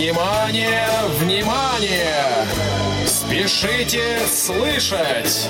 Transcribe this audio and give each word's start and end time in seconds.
Внимание, 0.00 0.88
внимание! 1.18 2.46
Спешите 3.04 4.18
слышать! 4.26 5.46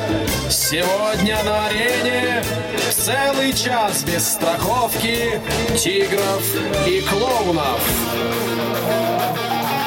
Сегодня 0.51 1.41
на 1.45 1.67
арене 1.69 2.43
целый 2.91 3.53
час 3.53 4.03
без 4.03 4.27
страховки 4.27 5.41
тигров 5.79 6.43
и 6.85 7.01
клоунов. 7.03 7.81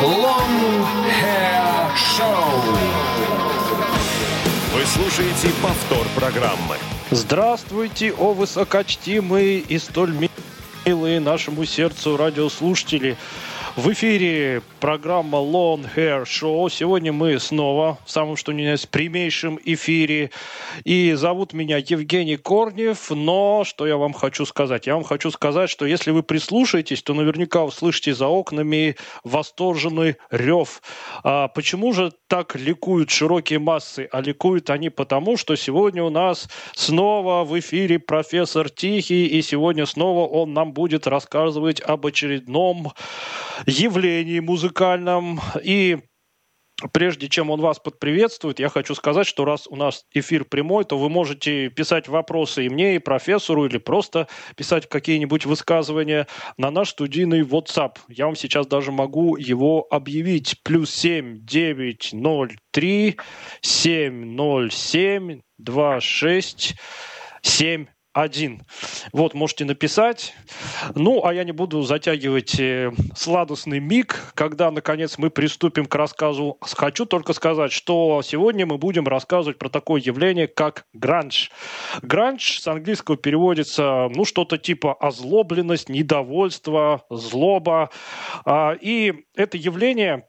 Long 0.02 0.86
Hair 1.22 1.92
Show. 2.18 2.78
Вы 4.74 4.86
слушаете 4.86 5.50
повтор 5.62 6.08
программы. 6.16 6.78
Здравствуйте, 7.12 8.14
о 8.14 8.32
высокочтимые 8.32 9.60
и 9.60 9.78
столь 9.78 10.16
милые 10.86 11.20
нашему 11.20 11.66
сердцу 11.66 12.16
радиослушатели. 12.16 13.18
В 13.76 13.92
эфире 13.92 14.62
программа 14.80 15.40
Long 15.40 15.90
Hair 15.96 16.26
Show. 16.26 16.70
Сегодня 16.70 17.12
мы 17.12 17.40
снова 17.40 17.98
в 18.06 18.12
самом 18.12 18.36
что 18.36 18.52
ни 18.52 18.62
на 18.62 18.74
есть 18.74 18.90
прямейшем 18.90 19.60
эфире. 19.66 20.30
И 20.84 21.14
зовут 21.14 21.54
меня 21.54 21.78
Евгений 21.78 22.38
Корнев. 22.38 23.10
Но 23.10 23.64
что 23.66 23.88
я 23.88 23.98
вам 23.98 24.14
хочу 24.14 24.46
сказать? 24.46 24.86
Я 24.86 24.94
вам 24.94 25.04
хочу 25.04 25.32
сказать, 25.32 25.72
что 25.72 25.88
если 25.88 26.12
вы 26.12 26.22
прислушаетесь, 26.22 27.02
то 27.02 27.16
наверняка 27.16 27.64
услышите 27.64 28.14
за 28.14 28.28
окнами 28.28 28.96
восторженный 29.24 30.18
рев. 30.30 30.84
А 31.24 31.48
почему 31.48 31.94
же 31.94 32.12
так 32.28 32.56
ликуют 32.56 33.10
широкие 33.10 33.58
массы? 33.58 34.08
А 34.12 34.22
ликуют 34.22 34.70
они 34.70 34.92
потому, 34.92 35.36
что 35.36 35.56
сегодня 35.56 36.04
у 36.04 36.12
нас 36.12 36.48
снова 36.76 37.44
в 37.44 37.60
эфире 37.60 37.98
профессор 37.98 38.70
Тихий, 38.70 39.26
и 39.26 39.42
сегодня 39.42 39.88
снова 39.88 40.28
он 40.28 40.54
нам 40.54 40.74
будет 40.74 41.08
рассказывать 41.08 41.82
об 41.82 42.06
очередном 42.06 42.92
явлении 43.66 44.40
музыкальном. 44.40 45.40
И 45.64 46.00
Прежде 46.92 47.30
чем 47.30 47.50
он 47.50 47.62
вас 47.62 47.80
подприветствует, 47.80 48.60
я 48.60 48.68
хочу 48.68 48.96
сказать, 48.96 49.28
что 49.28 49.46
раз 49.46 49.68
у 49.68 49.76
нас 49.76 50.06
эфир 50.12 50.44
прямой, 50.44 50.84
то 50.84 50.98
вы 50.98 51.08
можете 51.08 51.70
писать 51.70 52.08
вопросы 52.08 52.66
и 52.66 52.70
мне, 52.70 52.96
и 52.96 53.00
профессору, 53.00 53.66
или 53.66 53.78
просто 53.78 54.28
писать 54.58 54.90
какие-нибудь 54.90 55.46
высказывания 55.46 56.28
на 56.58 56.72
наш 56.72 56.90
студийный 56.90 57.42
WhatsApp. 57.42 57.98
Я 58.10 58.26
вам 58.26 58.36
сейчас 58.36 58.68
даже 58.68 58.92
могу 58.92 59.38
его 59.38 59.88
объявить. 59.90 60.62
Плюс 60.64 60.90
семь 60.90 61.46
девять 61.46 62.10
ноль 62.12 62.58
три 62.72 63.18
семь 63.62 64.26
ноль 64.26 64.72
семь 64.72 65.42
два 65.58 66.02
шесть 66.02 66.76
семь 67.42 67.86
один. 68.14 68.62
Вот, 69.12 69.34
можете 69.34 69.66
написать. 69.66 70.36
Ну, 70.96 71.26
а 71.26 71.34
я 71.34 71.44
не 71.44 71.52
буду 71.52 71.82
затягивать 71.82 72.60
э, 72.60 72.92
сладостный 73.16 73.80
миг, 73.80 74.32
когда, 74.36 74.72
наконец, 74.72 75.18
мы 75.18 75.30
приступим 75.30 75.86
к 75.86 75.96
рассказу. 75.96 76.58
Хочу 76.62 77.06
только 77.06 77.34
сказать, 77.34 77.72
что 77.72 78.22
сегодня 78.24 78.66
мы 78.66 78.78
будем 78.78 79.08
рассказывать 79.08 79.58
про 79.58 79.70
такое 79.70 80.02
явление, 80.02 80.48
как 80.48 80.86
гранж. 80.94 81.52
Гранж 82.02 82.60
с 82.60 82.68
английского 82.68 83.18
переводится, 83.18 84.10
ну, 84.14 84.26
что-то 84.26 84.58
типа 84.58 84.94
озлобленность, 84.94 85.90
недовольство, 85.90 87.06
злоба. 87.10 87.90
А, 88.46 88.74
и 88.80 89.26
это 89.36 89.58
явление 89.58 90.28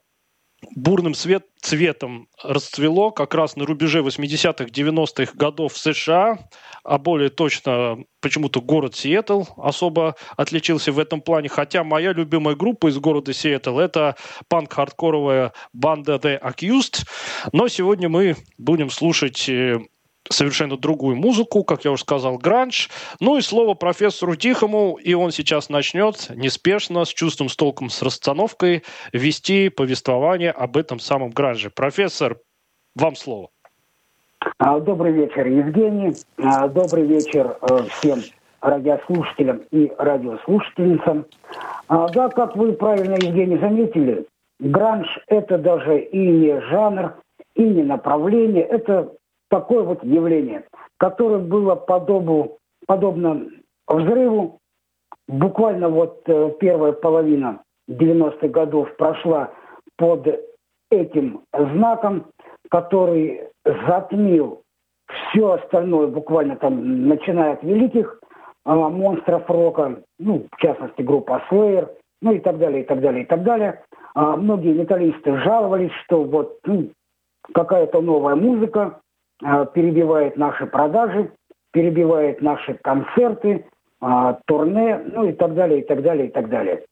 бурным 0.74 1.14
свет, 1.14 1.46
цветом 1.60 2.28
расцвело 2.42 3.10
как 3.10 3.34
раз 3.34 3.56
на 3.56 3.64
рубеже 3.64 4.00
80-х, 4.00 4.64
90-х 4.64 5.32
годов 5.34 5.72
в 5.72 5.78
США, 5.78 6.38
а 6.82 6.98
более 6.98 7.30
точно 7.30 8.04
почему-то 8.20 8.60
город 8.60 8.94
Сиэтл 8.94 9.44
особо 9.56 10.16
отличился 10.36 10.92
в 10.92 10.98
этом 10.98 11.22
плане, 11.22 11.48
хотя 11.48 11.82
моя 11.82 12.12
любимая 12.12 12.54
группа 12.54 12.88
из 12.88 12.98
города 12.98 13.32
Сиэтл– 13.32 13.78
это 13.80 14.16
панк-хардкоровая 14.48 15.52
банда 15.72 16.16
The 16.16 16.40
Accused, 16.40 17.06
но 17.52 17.68
сегодня 17.68 18.08
мы 18.08 18.36
будем 18.58 18.90
слушать 18.90 19.48
э, 19.48 19.80
совершенно 20.30 20.76
другую 20.76 21.16
музыку, 21.16 21.64
как 21.64 21.84
я 21.84 21.92
уже 21.92 22.02
сказал, 22.02 22.38
гранж. 22.38 22.90
Ну 23.20 23.36
и 23.36 23.40
слово 23.40 23.74
профессору 23.74 24.36
Тихому, 24.36 24.98
и 25.02 25.14
он 25.14 25.30
сейчас 25.30 25.68
начнет 25.68 26.30
неспешно, 26.34 27.04
с 27.04 27.08
чувством, 27.08 27.48
с 27.48 27.56
толком, 27.56 27.90
с 27.90 28.02
расстановкой 28.02 28.82
вести 29.12 29.68
повествование 29.68 30.50
об 30.50 30.76
этом 30.76 30.98
самом 30.98 31.30
гранже. 31.30 31.70
Профессор, 31.70 32.38
вам 32.94 33.16
слово. 33.16 33.48
А, 34.58 34.78
добрый 34.80 35.12
вечер, 35.12 35.46
Евгений. 35.46 36.14
А, 36.38 36.68
добрый 36.68 37.06
вечер 37.06 37.56
э, 37.62 37.78
всем 37.90 38.20
радиослушателям 38.60 39.62
и 39.70 39.92
радиослушательницам. 39.98 41.26
А, 41.88 42.08
да, 42.08 42.28
как 42.28 42.56
вы 42.56 42.72
правильно, 42.72 43.14
Евгений, 43.14 43.58
заметили, 43.58 44.26
гранж– 44.60 45.06
это 45.28 45.58
даже 45.58 46.00
и 46.00 46.18
не 46.18 46.60
жанр, 46.60 47.14
и 47.54 47.62
не 47.62 47.82
направление, 47.82 48.62
это 48.62 49.12
такое 49.48 49.82
вот 49.82 50.02
явление, 50.04 50.64
которое 50.98 51.38
было 51.38 51.74
подобу, 51.74 52.58
подобно 52.86 53.46
взрыву. 53.86 54.58
Буквально 55.26 55.88
вот 55.88 56.22
э, 56.26 56.52
первая 56.60 56.92
половина 56.92 57.62
90-х 57.88 58.48
годов 58.48 58.94
прошла 58.96 59.50
под 59.96 60.28
этим 60.90 61.42
знаком, 61.52 62.26
который 62.70 63.48
затмил 63.64 64.62
все 65.08 65.52
остальное, 65.52 66.08
буквально 66.08 66.56
там, 66.56 67.08
начиная 67.08 67.54
от 67.54 67.62
великих 67.62 68.20
э, 68.66 68.74
монстров 68.74 69.48
рока, 69.48 70.02
ну, 70.18 70.46
в 70.50 70.56
частности, 70.60 71.02
группа 71.02 71.42
Slayer, 71.50 71.88
ну 72.20 72.32
и 72.32 72.38
так 72.38 72.58
далее, 72.58 72.82
и 72.82 72.86
так 72.86 73.00
далее, 73.00 73.24
и 73.24 73.26
так 73.26 73.42
далее. 73.42 73.82
А 74.14 74.36
многие 74.36 74.72
металлисты 74.72 75.36
жаловались, 75.38 75.92
что 76.04 76.22
вот 76.24 76.58
ну, 76.64 76.90
какая-то 77.52 78.00
новая 78.00 78.36
музыка, 78.36 79.00
перебивает 79.40 80.36
наши 80.36 80.66
продажи, 80.66 81.30
перебивает 81.74 82.40
наши 82.40 82.74
концерты, 82.74 83.66
э, 84.00 84.34
турне, 84.46 85.02
ну 85.12 85.28
и 85.28 85.32
так 85.32 85.54
далее, 85.54 85.80
и 85.80 85.84
так 85.84 86.02
далее, 86.02 86.28
и 86.28 86.30
так 86.30 86.48
далее. 86.48 86.84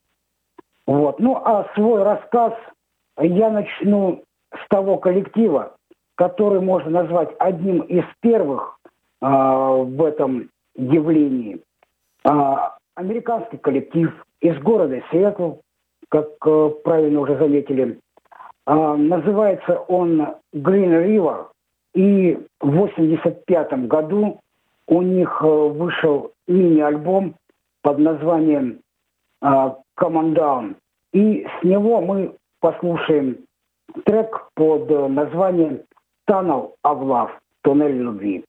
Вот. 0.87 1.21
Ну, 1.21 1.37
а 1.37 1.69
свой 1.75 2.03
рассказ 2.03 2.55
я 3.19 3.51
начну 3.51 4.25
с 4.53 4.69
того 4.69 4.99
коллектива, 4.99 5.77
который 6.17 6.61
можно 6.61 7.03
назвать 7.03 7.31
одним 7.39 7.81
из 7.83 8.05
первых 8.21 8.79
э, 9.21 9.27
в 9.27 10.05
этом 10.05 10.51
явлении. 10.75 11.63
Э, 12.25 12.57
американский 12.95 13.59
коллектив 13.59 14.11
из 14.41 14.59
города 14.59 15.01
Сиэтл, 15.11 15.55
как 16.09 16.29
э, 16.45 16.71
правильно 16.83 17.21
уже 17.21 17.39
заметили. 17.39 18.01
Э, 18.67 18.95
называется 18.97 19.77
он 19.89 20.35
Green 20.53 21.07
River. 21.07 21.47
И 21.95 22.35
в 22.61 22.69
1985 22.69 23.87
году 23.87 24.41
у 24.87 25.03
них 25.03 25.41
э, 25.43 25.47
вышел 25.47 26.33
мини-альбом 26.47 27.35
под 27.83 27.99
названием 27.99 28.81
э, 29.43 29.47
Come 29.47 29.77
on 29.97 30.35
Down. 30.35 30.75
И 31.13 31.47
с 31.61 31.65
него 31.65 32.01
мы 32.01 32.35
послушаем 32.61 33.39
трек 34.05 34.49
под 34.55 34.91
э, 34.91 35.09
названием 35.09 35.83
Tunnel 36.29 36.73
of 36.85 37.01
Love, 37.01 37.31
туннель 37.63 37.99
любви. 37.99 38.45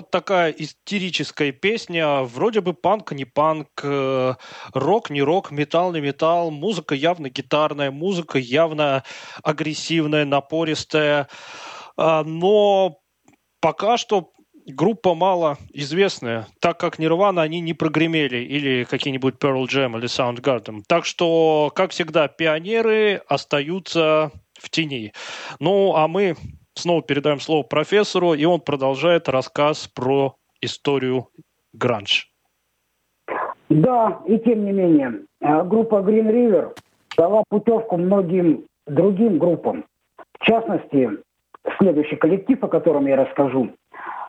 Вот 0.00 0.10
такая 0.10 0.50
истерическая 0.52 1.52
песня, 1.52 2.22
вроде 2.22 2.62
бы 2.62 2.72
панк, 2.72 3.12
не 3.12 3.26
панк, 3.26 3.68
э, 3.82 4.34
рок, 4.72 5.10
не 5.10 5.20
рок, 5.20 5.50
металл, 5.50 5.92
не 5.92 6.00
металл, 6.00 6.50
музыка 6.50 6.94
явно 6.94 7.28
гитарная, 7.28 7.90
музыка 7.90 8.38
явно 8.38 9.04
агрессивная, 9.42 10.24
напористая, 10.24 11.28
а, 11.98 12.24
но 12.24 12.96
пока 13.60 13.98
что 13.98 14.30
группа 14.66 15.14
мало 15.14 15.58
известная, 15.70 16.48
так 16.62 16.80
как 16.80 16.98
Нирвана 16.98 17.42
они 17.42 17.60
не 17.60 17.74
прогремели, 17.74 18.38
или 18.38 18.84
какие-нибудь 18.84 19.34
Pearl 19.34 19.66
Jam 19.66 19.98
или 19.98 20.08
Soundgarden. 20.08 20.80
Так 20.88 21.04
что, 21.04 21.70
как 21.74 21.90
всегда, 21.90 22.26
пионеры 22.26 23.20
остаются 23.28 24.32
в 24.58 24.70
тени. 24.70 25.12
Ну, 25.58 25.94
а 25.94 26.08
мы 26.08 26.36
снова 26.74 27.02
передаем 27.02 27.40
слово 27.40 27.62
профессору, 27.62 28.34
и 28.34 28.44
он 28.44 28.60
продолжает 28.60 29.28
рассказ 29.28 29.88
про 29.88 30.34
историю 30.60 31.28
гранж. 31.72 32.30
Да, 33.68 34.20
и 34.26 34.38
тем 34.38 34.64
не 34.64 34.72
менее, 34.72 35.22
э, 35.40 35.62
группа 35.64 35.96
Green 35.96 36.28
River 36.28 36.76
дала 37.16 37.44
путевку 37.48 37.96
многим 37.96 38.64
другим 38.86 39.38
группам. 39.38 39.84
В 40.40 40.44
частности, 40.44 41.10
следующий 41.78 42.16
коллектив, 42.16 42.62
о 42.64 42.68
котором 42.68 43.06
я 43.06 43.16
расскажу, 43.16 43.70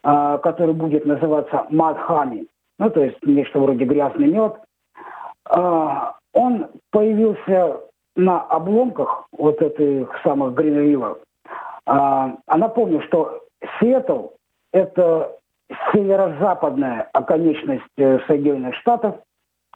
э, 0.03 0.39
который 0.43 0.75
будет 0.75 1.05
называться 1.05 1.65
Мадхами, 1.69 2.45
ну, 2.77 2.89
то 2.89 3.03
есть 3.03 3.17
нечто 3.23 3.59
вроде 3.59 3.85
грязный 3.85 4.27
мед, 4.27 4.57
э, 5.49 5.97
он 6.33 6.67
появился 6.91 7.81
на 8.15 8.41
обломках 8.41 9.25
вот 9.31 9.61
этих 9.61 10.09
самых 10.23 10.53
River 10.53 11.17
а, 11.91 12.37
а 12.47 12.57
напомню, 12.57 13.01
что 13.01 13.41
Сиэтл– 13.77 14.27
это 14.71 15.37
северо-западная 15.91 17.09
оконечность 17.11 17.83
э, 17.97 18.19
Соединенных 18.27 18.75
Штатов, 18.75 19.17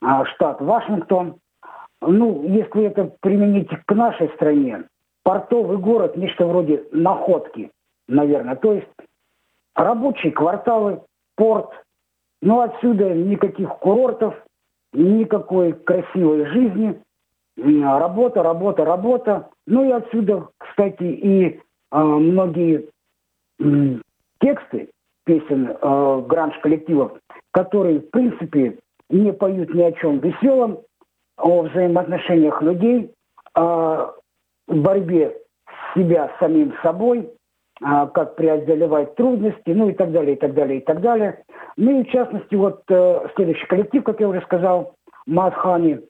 а, 0.01 0.23
штат 0.23 0.61
Вашингтон. 0.61 1.39
Ну, 1.99 2.43
если 2.43 2.85
это 2.85 3.11
применить 3.19 3.69
к 3.85 3.93
нашей 3.93 4.29
стране, 4.29 4.85
портовый 5.23 5.77
город, 5.77 6.15
нечто 6.15 6.47
вроде 6.47 6.85
находки, 6.93 7.69
наверное. 8.07 8.55
То 8.55 8.75
есть 8.75 8.87
рабочие 9.75 10.31
кварталы, 10.31 11.01
порт. 11.35 11.69
Ну, 12.41 12.61
отсюда 12.61 13.13
никаких 13.13 13.67
курортов, 13.79 14.35
никакой 14.93 15.73
красивой 15.73 16.45
жизни. 16.45 17.01
Работа, 17.57 18.41
работа, 18.41 18.85
работа. 18.85 19.49
Ну 19.67 19.83
и 19.83 19.91
отсюда, 19.91 20.47
кстати, 20.57 21.03
и 21.03 21.61
многие 21.91 22.89
тексты 24.39 24.89
песен 25.25 25.69
э, 25.69 26.23
гранж-коллективов, 26.27 27.13
которые, 27.51 27.99
в 27.99 28.09
принципе, 28.11 28.77
не 29.09 29.33
поют 29.33 29.73
ни 29.73 29.81
о 29.81 29.91
чем 29.93 30.19
веселом, 30.19 30.79
о 31.37 31.63
взаимоотношениях 31.63 32.61
людей, 32.61 33.11
о 33.55 34.13
борьбе 34.67 35.35
себя 35.93 36.31
с 36.35 36.39
самим 36.39 36.73
собой, 36.81 37.29
а, 37.81 38.07
как 38.07 38.35
преодолевать 38.35 39.15
трудности, 39.15 39.69
ну 39.69 39.89
и 39.89 39.93
так 39.93 40.11
далее, 40.11 40.35
и 40.35 40.39
так 40.39 40.53
далее, 40.53 40.79
и 40.79 40.83
так 40.83 41.01
далее. 41.01 41.43
Ну 41.77 41.99
и 41.99 42.03
в 42.03 42.09
частности, 42.09 42.55
вот 42.55 42.83
э, 42.89 43.27
следующий 43.35 43.65
коллектив, 43.65 44.03
как 44.03 44.19
я 44.19 44.29
уже 44.29 44.41
сказал, 44.41 44.95
Мадхани, 45.25 46.01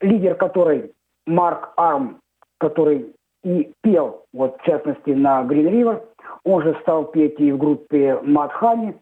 лидер 0.00 0.34
которой 0.34 0.92
Марк 1.26 1.72
Арм, 1.76 2.20
который 2.58 3.15
и 3.46 3.72
пел, 3.80 4.24
вот 4.32 4.58
в 4.60 4.64
частности 4.64 5.10
на 5.10 5.42
Green 5.44 5.70
River. 5.70 6.04
Он 6.44 6.62
же 6.62 6.76
стал 6.82 7.04
петь 7.04 7.38
и 7.38 7.52
в 7.52 7.58
группе 7.58 8.18
Мадхани. 8.22 8.96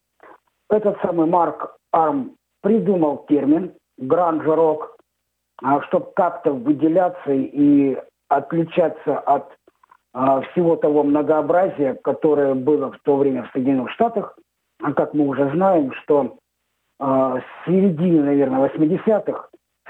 Этот 0.68 1.00
самый 1.00 1.26
Марк 1.26 1.76
Арм 1.92 2.32
придумал 2.62 3.24
термин 3.26 3.72
гранж-рок, 3.96 4.96
а, 5.62 5.80
чтобы 5.82 6.12
как-то 6.14 6.52
выделяться 6.52 7.32
и 7.32 7.96
отличаться 8.28 9.18
от 9.18 9.56
а, 10.12 10.42
всего 10.42 10.76
того 10.76 11.04
многообразия, 11.04 11.94
которое 11.94 12.54
было 12.54 12.92
в 12.92 12.98
то 13.02 13.16
время 13.16 13.44
в 13.44 13.52
Соединенных 13.52 13.90
Штатах. 13.92 14.36
А 14.82 14.92
как 14.92 15.14
мы 15.14 15.26
уже 15.26 15.50
знаем, 15.52 15.92
что 16.02 16.36
а, 16.98 17.38
с 17.38 17.66
середины, 17.66 18.24
наверное, 18.24 18.68
80-х 18.68 19.48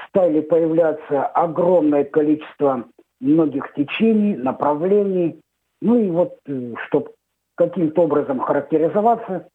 стали 0.09 0.43
появляться 0.43 1.27
огромное 1.27 2.05
количество 2.05 2.85
многих 3.21 3.73
течений, 3.75 4.37
направлений. 4.37 5.41
Ну 5.81 5.99
и 5.99 6.11
вот, 6.11 6.39
э, 6.47 6.75
чтобы 6.87 7.13
каким-то 7.57 8.03
образом 8.03 8.41
характеризоваться, 8.41 9.49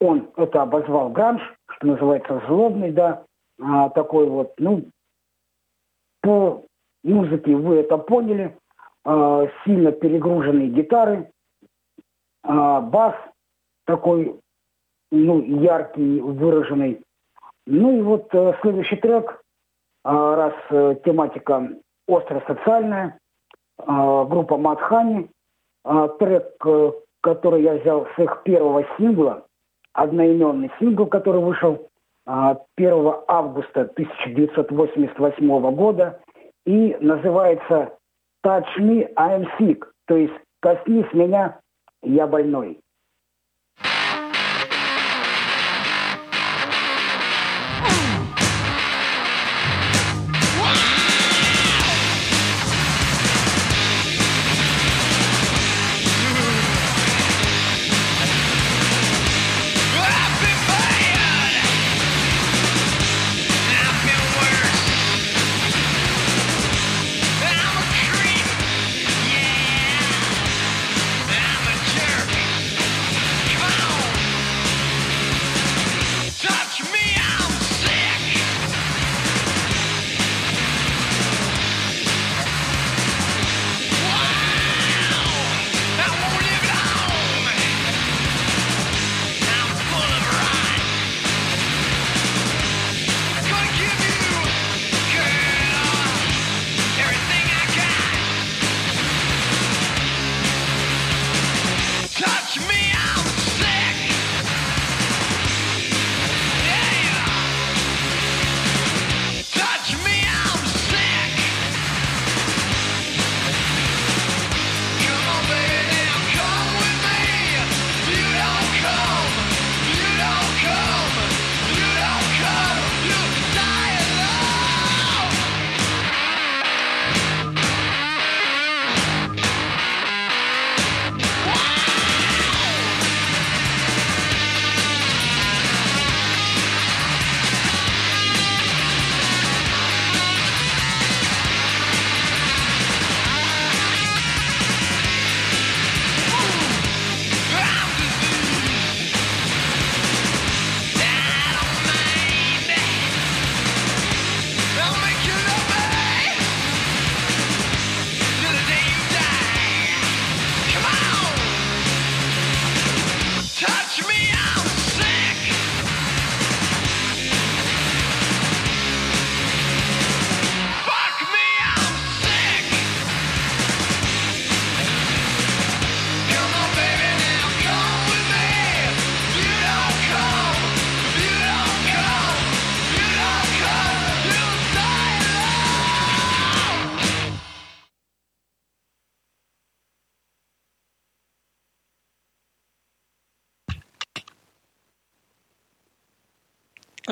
он 0.00 0.30
это 0.36 0.62
обозвал 0.62 1.10
гранж, 1.10 1.40
что 1.70 1.86
называется 1.86 2.42
злобный, 2.46 2.92
да, 2.92 3.24
а, 3.60 3.90
такой 3.90 4.28
вот, 4.28 4.52
ну, 4.58 4.84
по 6.20 6.64
музыке 7.04 7.54
вы 7.54 7.76
это 7.76 7.96
поняли, 7.98 8.56
а, 9.04 9.46
сильно 9.64 9.92
перегруженные 9.92 10.68
гитары, 10.68 11.30
а, 12.42 12.80
бас 12.80 13.14
такой, 13.86 14.38
ну, 15.10 15.42
яркий, 15.42 16.20
выраженный. 16.20 17.02
Ну 17.66 17.98
и 17.98 18.02
вот 18.02 18.34
а, 18.34 18.56
следующий 18.62 18.96
трек, 18.96 19.40
раз 20.04 20.54
а, 20.70 20.94
тематика 20.96 21.70
остро-социальная, 22.12 23.18
э, 23.78 23.84
группа 23.86 24.56
Матхани, 24.56 25.30
э, 25.84 26.08
трек, 26.18 26.54
э, 26.64 26.92
который 27.22 27.62
я 27.62 27.74
взял 27.74 28.06
с 28.14 28.18
их 28.18 28.42
первого 28.44 28.84
сингла, 28.96 29.46
одноименный 29.92 30.70
сингл, 30.78 31.06
который 31.06 31.40
вышел 31.40 31.88
1 32.24 33.24
августа 33.26 33.84
1988 33.84 35.72
года 35.72 36.20
и 36.64 36.96
называется 37.00 37.96
«Touch 38.44 38.66
me, 38.78 39.10
I 39.16 39.40
am 39.40 39.48
sick», 39.58 39.84
то 40.06 40.16
есть 40.16 40.34
«Коснись 40.60 41.12
меня, 41.12 41.58
я 42.02 42.26
больной». 42.26 42.81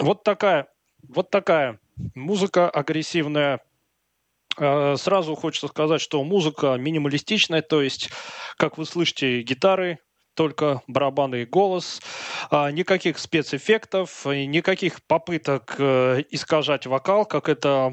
Вот 0.00 0.24
такая, 0.24 0.68
вот 1.02 1.30
такая 1.30 1.78
музыка 2.14 2.70
агрессивная. 2.70 3.60
Э, 4.58 4.96
сразу 4.96 5.34
хочется 5.34 5.68
сказать, 5.68 6.00
что 6.00 6.24
музыка 6.24 6.76
минималистичная, 6.76 7.62
то 7.62 7.82
есть, 7.82 8.10
как 8.56 8.78
вы 8.78 8.86
слышите, 8.86 9.42
гитары, 9.42 9.98
только 10.34 10.82
барабаны 10.86 11.42
и 11.42 11.44
голос, 11.44 12.00
а, 12.50 12.70
никаких 12.70 13.18
спецэффектов, 13.18 14.24
никаких 14.24 15.02
попыток 15.02 15.74
э, 15.78 16.22
искажать 16.30 16.86
вокал, 16.86 17.26
как 17.26 17.48
это 17.48 17.92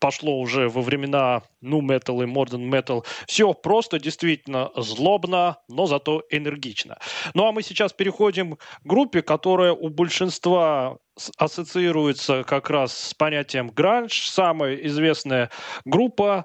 пошло 0.00 0.38
уже 0.38 0.68
во 0.68 0.82
времена 0.82 1.42
ну 1.60 1.80
metal 1.80 2.22
и 2.22 2.26
modern 2.26 2.68
metal. 2.68 3.06
Все 3.26 3.54
просто 3.54 3.98
действительно 3.98 4.70
злобно, 4.76 5.58
но 5.68 5.86
зато 5.86 6.24
энергично. 6.30 6.98
Ну 7.32 7.46
а 7.46 7.52
мы 7.52 7.62
сейчас 7.62 7.92
переходим 7.92 8.56
к 8.56 8.60
группе, 8.84 9.22
которая 9.22 9.72
у 9.72 9.88
большинства 9.88 10.98
ассоциируется 11.38 12.44
как 12.44 12.70
раз 12.70 12.92
с 12.96 13.14
понятием 13.14 13.68
гранж. 13.68 14.28
Самая 14.28 14.74
известная 14.76 15.50
группа 15.84 16.44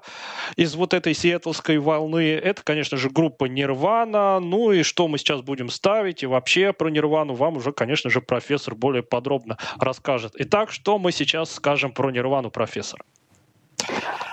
из 0.56 0.74
вот 0.76 0.94
этой 0.94 1.14
сиэтлской 1.14 1.78
волны, 1.78 2.32
это, 2.34 2.62
конечно 2.62 2.96
же, 2.96 3.10
группа 3.10 3.46
Нирвана. 3.46 4.38
Ну 4.40 4.72
и 4.72 4.82
что 4.82 5.08
мы 5.08 5.18
сейчас 5.18 5.42
будем 5.42 5.68
ставить, 5.68 6.22
и 6.22 6.26
вообще 6.26 6.72
про 6.72 6.88
Нирвану 6.88 7.34
вам 7.34 7.56
уже, 7.56 7.72
конечно 7.72 8.10
же, 8.10 8.20
профессор 8.20 8.74
более 8.74 9.02
подробно 9.02 9.58
расскажет. 9.78 10.32
Итак, 10.36 10.70
что 10.70 10.98
мы 10.98 11.12
сейчас 11.12 11.52
скажем 11.52 11.92
про 11.92 12.10
Нирвану, 12.10 12.50
профессор? 12.50 13.00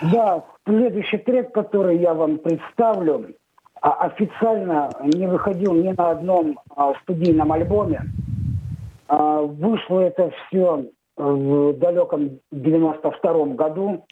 Да, 0.01 0.43
следующий 0.65 1.17
трек, 1.17 1.51
который 1.53 1.97
я 1.97 2.13
вам 2.13 2.37
представлю, 2.37 3.35
а, 3.81 4.05
официально 4.05 4.91
не 5.03 5.27
выходил 5.27 5.73
ни 5.73 5.89
на 5.89 6.11
одном 6.11 6.59
а, 6.75 6.93
студийном 7.01 7.51
альбоме. 7.51 8.01
А, 9.07 9.41
вышло 9.41 9.99
это 10.01 10.31
все 10.31 10.85
в 11.15 11.73
далеком 11.73 12.39
92 12.51 13.45
году 13.55 14.05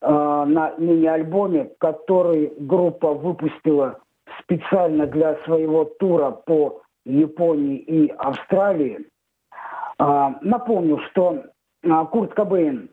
на 0.00 0.74
мини-альбоме, 0.78 1.72
который 1.78 2.52
группа 2.56 3.12
выпустила 3.14 3.98
специально 4.40 5.08
для 5.08 5.34
своего 5.44 5.84
тура 5.84 6.30
по 6.30 6.82
Японии 7.04 7.78
и 7.78 8.08
Австралии. 8.16 9.08
Напомню, 9.98 11.00
что 11.10 11.42
Курт 12.12 12.34
Кобейн, 12.34 12.90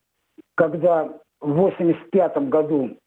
когда 0.55 1.03
в 1.41 1.51
1985 1.51 2.49
году 2.49 2.97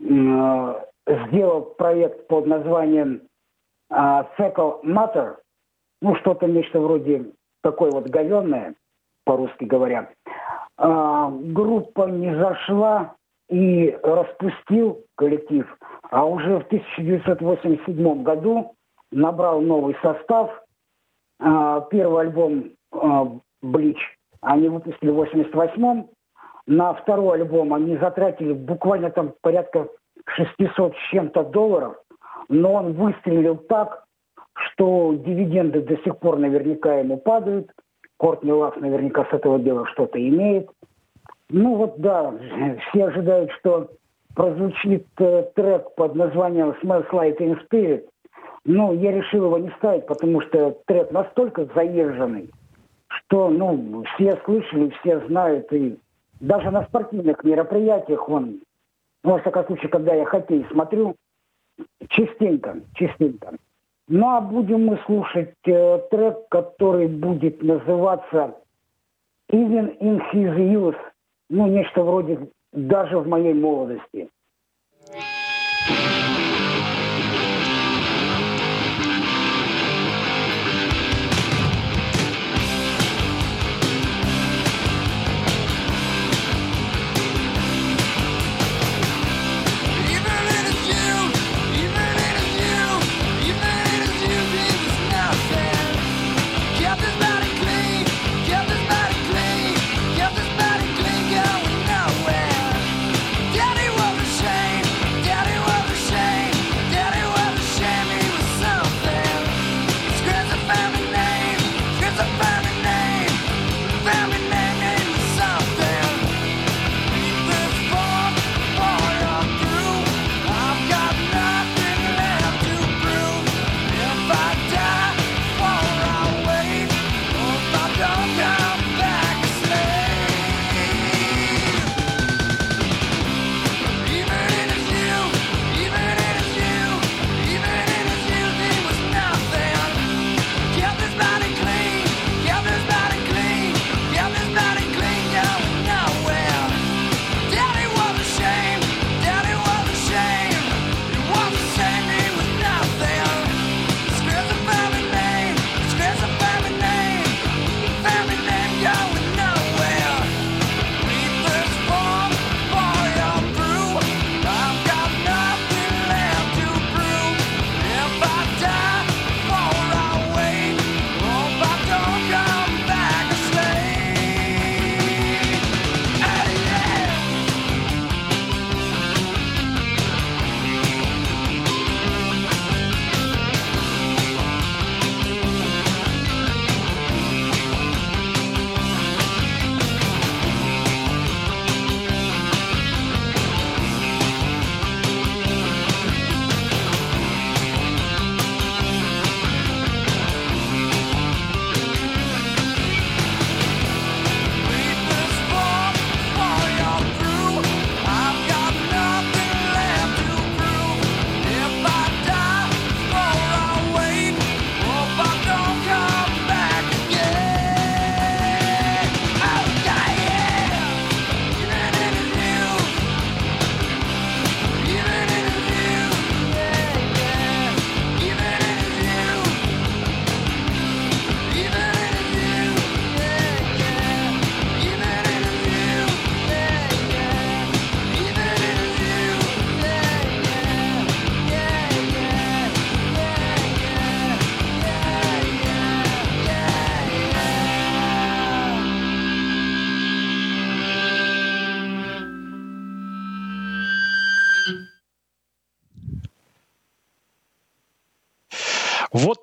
э, 0.00 0.84
сделал 1.28 1.62
проект 1.62 2.26
под 2.26 2.46
названием 2.46 3.22
Fecal 3.90 4.82
Matter, 4.82 5.36
ну, 6.02 6.16
что-то 6.16 6.46
нечто 6.46 6.80
вроде 6.80 7.26
такое 7.66 7.90
вот 7.90 8.08
говенное, 8.08 8.74
по-русски 9.24 9.64
говоря. 9.64 10.08
Э, 10.78 11.28
группа 11.30 12.04
не 12.08 12.32
зашла 12.36 13.16
и 13.48 13.98
распустил 14.04 15.04
коллектив, 15.16 15.66
а 16.10 16.24
уже 16.24 16.60
в 16.60 16.66
1987 16.66 18.22
году 18.22 18.74
набрал 19.10 19.60
новый 19.60 19.96
состав. 20.00 20.62
Э, 21.40 21.80
первый 21.90 22.26
альбом 22.26 22.70
э, 22.92 23.24
«Блич» 23.62 23.98
они 24.42 24.68
выпустили 24.68 25.10
в 25.10 25.20
1988 25.20 26.06
на 26.68 26.94
второй 26.94 27.40
альбом 27.40 27.74
они 27.74 27.96
затратили 27.96 28.52
буквально 28.52 29.10
там 29.10 29.34
порядка 29.40 29.88
600 30.26 30.94
с 30.94 31.10
чем-то 31.10 31.44
долларов, 31.44 31.96
но 32.48 32.74
он 32.74 32.92
выстрелил 32.92 33.56
так, 33.56 34.04
что 34.56 35.14
дивиденды 35.14 35.82
до 35.82 35.96
сих 35.98 36.18
пор 36.18 36.38
наверняка 36.38 36.96
ему 36.98 37.18
падают. 37.18 37.70
Кортни 38.18 38.52
Лав 38.52 38.76
наверняка 38.76 39.24
с 39.24 39.32
этого 39.32 39.58
дела 39.58 39.86
что-то 39.92 40.18
имеет. 40.18 40.70
Ну 41.50 41.76
вот 41.76 41.98
да, 41.98 42.34
все 42.88 43.06
ожидают, 43.06 43.50
что 43.52 43.90
прозвучит 44.34 45.06
э, 45.18 45.44
трек 45.54 45.94
под 45.94 46.14
названием 46.14 46.74
Smells 46.82 47.08
Like 47.10 47.38
in 47.38 47.58
Spirit. 47.66 48.06
Но 48.64 48.92
я 48.92 49.12
решил 49.12 49.44
его 49.44 49.58
не 49.58 49.70
ставить, 49.78 50.06
потому 50.06 50.40
что 50.40 50.76
трек 50.86 51.12
настолько 51.12 51.66
заезженный, 51.74 52.50
что 53.08 53.48
ну, 53.48 54.04
все 54.14 54.40
слышали, 54.44 54.92
все 55.00 55.24
знают, 55.26 55.72
и 55.72 55.98
даже 56.40 56.70
на 56.70 56.84
спортивных 56.84 57.44
мероприятиях 57.44 58.28
он, 58.28 58.60
ну, 59.22 59.32
во 59.32 59.38
всяком 59.38 59.66
случае, 59.66 59.88
когда 59.88 60.14
я 60.14 60.24
хоккей 60.24 60.66
смотрю, 60.70 61.14
частенько, 62.08 62.80
частенько. 62.94 63.54
Ну, 64.08 64.28
а 64.28 64.40
будем 64.40 64.86
мы 64.86 64.98
слушать 65.06 65.54
э, 65.64 65.98
трек, 66.10 66.48
который 66.48 67.08
будет 67.08 67.60
называться 67.62 68.54
«Even 69.50 69.98
in 69.98 70.20
his 70.32 70.56
youth», 70.56 70.96
ну, 71.50 71.66
нечто 71.66 72.02
вроде 72.04 72.48
«Даже 72.72 73.18
в 73.18 73.26
моей 73.26 73.54
молодости». 73.54 74.28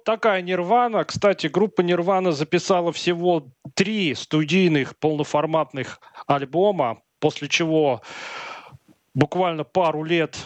Такая 0.05 0.41
Нирвана. 0.41 1.03
Кстати, 1.05 1.47
группа 1.47 1.81
Нирвана 1.81 2.31
записала 2.31 2.91
всего 2.91 3.47
три 3.73 4.13
студийных 4.15 4.97
полноформатных 4.97 5.99
альбома, 6.27 7.01
после 7.19 7.47
чего 7.47 8.01
буквально 9.13 9.63
пару 9.63 10.03
лет 10.03 10.37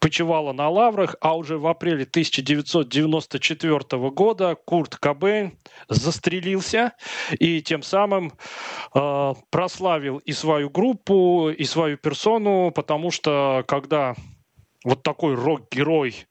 почивала 0.00 0.52
на 0.52 0.68
лаврах, 0.68 1.14
а 1.20 1.36
уже 1.36 1.58
в 1.58 1.66
апреле 1.68 2.02
1994 2.02 4.10
года 4.10 4.56
Курт 4.56 4.96
Кобейн 4.96 5.56
застрелился 5.88 6.94
и 7.38 7.62
тем 7.62 7.84
самым 7.84 8.32
э, 8.94 9.34
прославил 9.50 10.18
и 10.18 10.32
свою 10.32 10.70
группу, 10.70 11.50
и 11.50 11.62
свою 11.62 11.98
персону, 11.98 12.72
потому 12.72 13.12
что 13.12 13.62
когда 13.68 14.16
вот 14.84 15.04
такой 15.04 15.36
рок-герой 15.36 16.26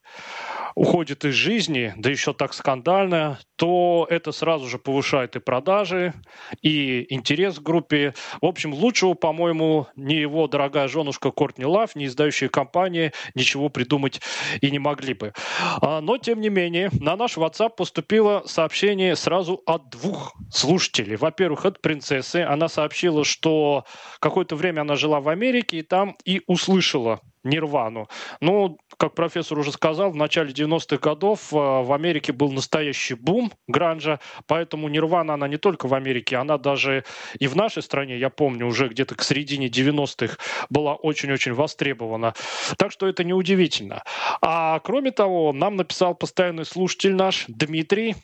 уходит 0.74 1.24
из 1.24 1.34
жизни, 1.34 1.92
да 1.96 2.10
еще 2.10 2.32
так 2.32 2.54
скандально, 2.54 3.38
то 3.56 4.06
это 4.10 4.32
сразу 4.32 4.66
же 4.66 4.78
повышает 4.78 5.36
и 5.36 5.40
продажи, 5.40 6.14
и 6.62 7.06
интерес 7.14 7.58
к 7.58 7.62
группе. 7.62 8.14
В 8.40 8.46
общем, 8.46 8.74
лучшего, 8.74 9.14
по-моему, 9.14 9.86
ни 9.96 10.14
его 10.14 10.48
дорогая 10.48 10.88
женушка 10.88 11.30
Кортни 11.30 11.64
Лав, 11.64 11.94
ни 11.94 12.06
издающие 12.06 12.48
компании 12.48 13.12
ничего 13.34 13.68
придумать 13.68 14.20
и 14.60 14.70
не 14.70 14.78
могли 14.78 15.14
бы. 15.14 15.32
А, 15.80 16.00
но, 16.00 16.18
тем 16.18 16.40
не 16.40 16.48
менее, 16.48 16.90
на 16.92 17.16
наш 17.16 17.36
WhatsApp 17.36 17.76
поступило 17.76 18.42
сообщение 18.46 19.16
сразу 19.16 19.62
от 19.66 19.90
двух 19.90 20.34
слушателей. 20.50 21.16
Во-первых, 21.16 21.66
от 21.66 21.80
принцессы. 21.80 22.36
Она 22.36 22.68
сообщила, 22.68 23.24
что 23.24 23.84
какое-то 24.20 24.56
время 24.56 24.82
она 24.82 24.96
жила 24.96 25.20
в 25.20 25.28
Америке 25.28 25.78
и 25.78 25.82
там 25.82 26.16
и 26.24 26.42
услышала 26.46 27.20
Нирвану. 27.44 28.08
Ну, 28.40 28.78
как 29.02 29.14
профессор 29.14 29.58
уже 29.58 29.72
сказал, 29.72 30.12
в 30.12 30.16
начале 30.16 30.52
90-х 30.52 30.98
годов 30.98 31.52
э, 31.52 31.56
в 31.56 31.92
Америке 31.92 32.32
был 32.32 32.52
настоящий 32.52 33.14
бум 33.14 33.50
гранжа, 33.66 34.20
поэтому 34.46 34.88
Нирвана, 34.88 35.34
она 35.34 35.48
не 35.48 35.56
только 35.56 35.88
в 35.88 35.94
Америке, 35.94 36.36
она 36.36 36.56
даже 36.56 37.02
и 37.36 37.48
в 37.48 37.56
нашей 37.56 37.82
стране, 37.82 38.16
я 38.16 38.30
помню, 38.30 38.64
уже 38.64 38.86
где-то 38.86 39.16
к 39.16 39.24
середине 39.24 39.66
90-х 39.66 40.36
была 40.70 40.94
очень-очень 40.94 41.52
востребована. 41.52 42.34
Так 42.76 42.92
что 42.92 43.08
это 43.08 43.24
неудивительно. 43.24 44.04
А 44.40 44.78
кроме 44.78 45.10
того, 45.10 45.52
нам 45.52 45.74
написал 45.74 46.14
постоянный 46.14 46.64
слушатель 46.64 47.16
наш 47.16 47.46
Дмитрий, 47.48 48.14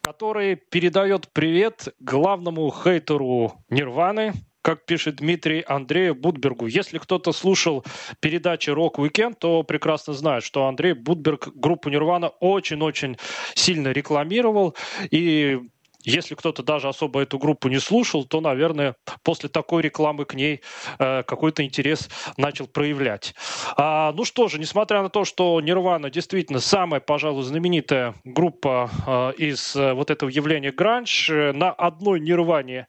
который 0.00 0.56
передает 0.56 1.30
привет 1.34 1.94
главному 2.00 2.72
хейтеру 2.72 3.62
Нирваны, 3.68 4.32
как 4.68 4.84
пишет 4.84 5.16
Дмитрий 5.16 5.64
Андреев 5.66 6.18
Будбергу. 6.18 6.66
Если 6.66 6.98
кто-то 6.98 7.32
слушал 7.32 7.86
передачи 8.20 8.68
«Рок 8.68 8.98
Уикенд», 8.98 9.38
то 9.38 9.62
прекрасно 9.62 10.12
знает, 10.12 10.44
что 10.44 10.66
Андрей 10.66 10.92
Будберг 10.92 11.48
группу 11.54 11.88
«Нирвана» 11.88 12.28
очень-очень 12.28 13.16
сильно 13.54 13.92
рекламировал. 13.92 14.76
И 15.10 15.58
если 16.04 16.34
кто-то 16.34 16.62
даже 16.62 16.88
особо 16.88 17.22
эту 17.22 17.38
группу 17.38 17.68
не 17.68 17.78
слушал, 17.78 18.24
то, 18.24 18.40
наверное, 18.40 18.94
после 19.22 19.48
такой 19.48 19.82
рекламы 19.82 20.24
к 20.24 20.34
ней 20.34 20.60
э, 20.98 21.22
какой-то 21.24 21.64
интерес 21.64 22.08
начал 22.36 22.66
проявлять. 22.66 23.34
А, 23.76 24.12
ну 24.12 24.24
что 24.24 24.48
же, 24.48 24.58
несмотря 24.58 25.02
на 25.02 25.10
то, 25.10 25.24
что 25.24 25.60
Нирвана 25.60 26.10
действительно 26.10 26.60
самая, 26.60 27.00
пожалуй, 27.00 27.42
знаменитая 27.42 28.14
группа 28.24 28.90
э, 29.06 29.32
из 29.38 29.74
э, 29.74 29.92
вот 29.92 30.10
этого 30.10 30.30
явления 30.30 30.70
гранж, 30.70 31.30
э, 31.30 31.52
на 31.52 31.70
одной 31.70 32.20
Нирване 32.20 32.86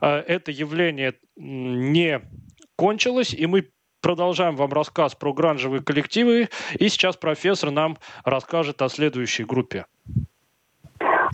э, 0.00 0.06
это 0.06 0.50
явление 0.50 1.14
не 1.36 2.20
кончилось, 2.76 3.32
и 3.32 3.46
мы 3.46 3.70
продолжаем 4.00 4.56
вам 4.56 4.72
рассказ 4.72 5.14
про 5.14 5.32
гранжевые 5.32 5.82
коллективы. 5.82 6.48
И 6.78 6.88
сейчас 6.88 7.16
профессор 7.16 7.70
нам 7.70 7.98
расскажет 8.24 8.82
о 8.82 8.88
следующей 8.88 9.44
группе. 9.44 9.86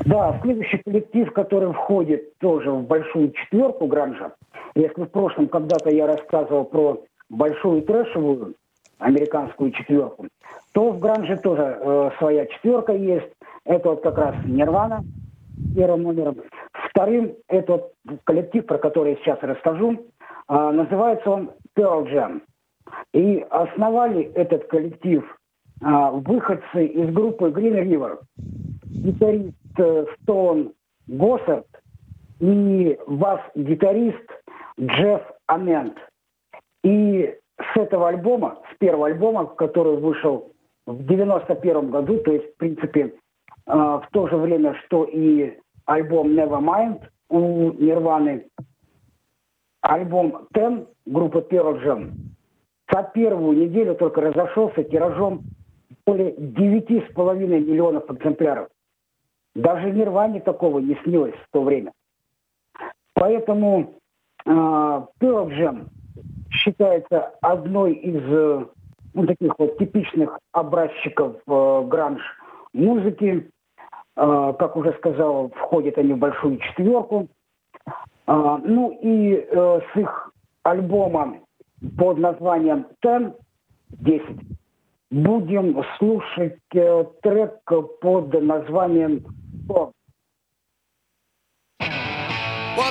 Да, 0.06 0.38
следующий 0.40 0.78
коллектив, 0.84 1.32
который 1.32 1.72
входит 1.72 2.38
тоже 2.38 2.70
в 2.70 2.84
большую 2.84 3.32
четверку 3.32 3.88
гранжа. 3.88 4.34
Если 4.76 5.02
в 5.02 5.10
прошлом 5.10 5.48
когда-то 5.48 5.90
я 5.90 6.06
рассказывал 6.06 6.64
про 6.64 7.02
большую 7.28 7.82
трэшевую 7.82 8.54
американскую 8.98 9.72
четверку, 9.72 10.28
то 10.72 10.92
в 10.92 11.00
гранже 11.00 11.36
тоже 11.38 11.78
э, 11.80 12.10
своя 12.18 12.46
четверка 12.46 12.92
есть. 12.92 13.26
Это 13.64 13.90
вот 13.90 14.02
как 14.04 14.16
раз 14.16 14.36
Нирвана 14.44 15.02
первым 15.74 16.04
номером. 16.04 16.36
Вторым 16.90 17.32
это 17.48 17.72
вот 17.72 17.92
коллектив, 18.22 18.64
про 18.64 18.78
который 18.78 19.14
я 19.14 19.16
сейчас 19.16 19.38
расскажу. 19.42 20.06
Э, 20.48 20.70
называется 20.70 21.28
он 21.28 21.50
Pearl 21.76 22.06
Jam. 22.12 22.42
И 23.12 23.44
основали 23.50 24.30
этот 24.34 24.68
коллектив 24.68 25.24
э, 25.82 26.10
выходцы 26.12 26.86
из 26.86 27.12
группы 27.12 27.48
Green 27.48 27.82
River. 27.82 28.20
Гитарист 28.84 29.56
Стоун 30.22 30.72
Госсард 31.06 31.66
и 32.40 32.98
бас-гитарист 33.06 34.30
Джефф 34.80 35.22
Амент. 35.46 35.96
И 36.82 37.34
с 37.58 37.76
этого 37.76 38.08
альбома, 38.08 38.58
с 38.72 38.78
первого 38.78 39.06
альбома, 39.06 39.46
который 39.46 39.96
вышел 39.96 40.52
в 40.86 41.04
91 41.06 41.90
году, 41.90 42.18
то 42.18 42.32
есть, 42.32 42.54
в 42.54 42.56
принципе, 42.58 43.14
э, 43.66 43.72
в 43.72 44.06
то 44.12 44.28
же 44.28 44.36
время, 44.36 44.74
что 44.84 45.04
и 45.04 45.58
альбом 45.86 46.28
Nevermind 46.28 47.02
у 47.28 47.72
Нирваны, 47.72 48.46
альбом 49.80 50.48
Ten 50.54 50.86
группы 51.06 51.46
Pearl 51.50 51.82
Jam 51.82 52.12
за 52.92 53.02
первую 53.02 53.58
неделю 53.58 53.94
только 53.94 54.20
разошелся 54.20 54.82
тиражом 54.84 55.42
более 56.06 56.34
9,5 56.36 57.46
миллионов 57.46 58.10
экземпляров. 58.10 58.68
Даже 59.56 59.90
Нирване 59.90 60.40
такого 60.40 60.80
не 60.80 60.96
снилось 61.02 61.34
в 61.34 61.50
то 61.50 61.62
время. 61.62 61.92
Поэтому 63.14 63.94
э, 64.44 64.50
Pearl 64.50 65.48
Jam 65.48 65.86
считается 66.50 67.32
одной 67.40 67.94
из 67.94 68.22
э, 68.22 68.66
ну, 69.14 69.26
таких 69.26 69.58
вот 69.58 69.78
типичных 69.78 70.38
образчиков 70.52 71.36
э, 71.46 71.84
гранж 71.88 72.20
музыки. 72.74 73.50
Э, 74.16 74.52
как 74.58 74.76
уже 74.76 74.92
сказал, 74.98 75.48
входят 75.56 75.96
они 75.96 76.12
в 76.12 76.18
большую 76.18 76.58
четверку. 76.58 77.28
Э, 78.26 78.58
ну 78.62 78.90
и 79.02 79.36
э, 79.36 79.80
с 79.80 79.96
их 79.96 80.32
альбомом 80.64 81.46
под 81.96 82.18
названием 82.18 82.88
Ten 83.02 83.32
10 83.88 84.22
будем 85.10 85.82
слушать 85.98 86.58
э, 86.74 87.04
трек 87.22 87.58
под 88.02 88.34
названием 88.42 89.24
What 89.68 89.92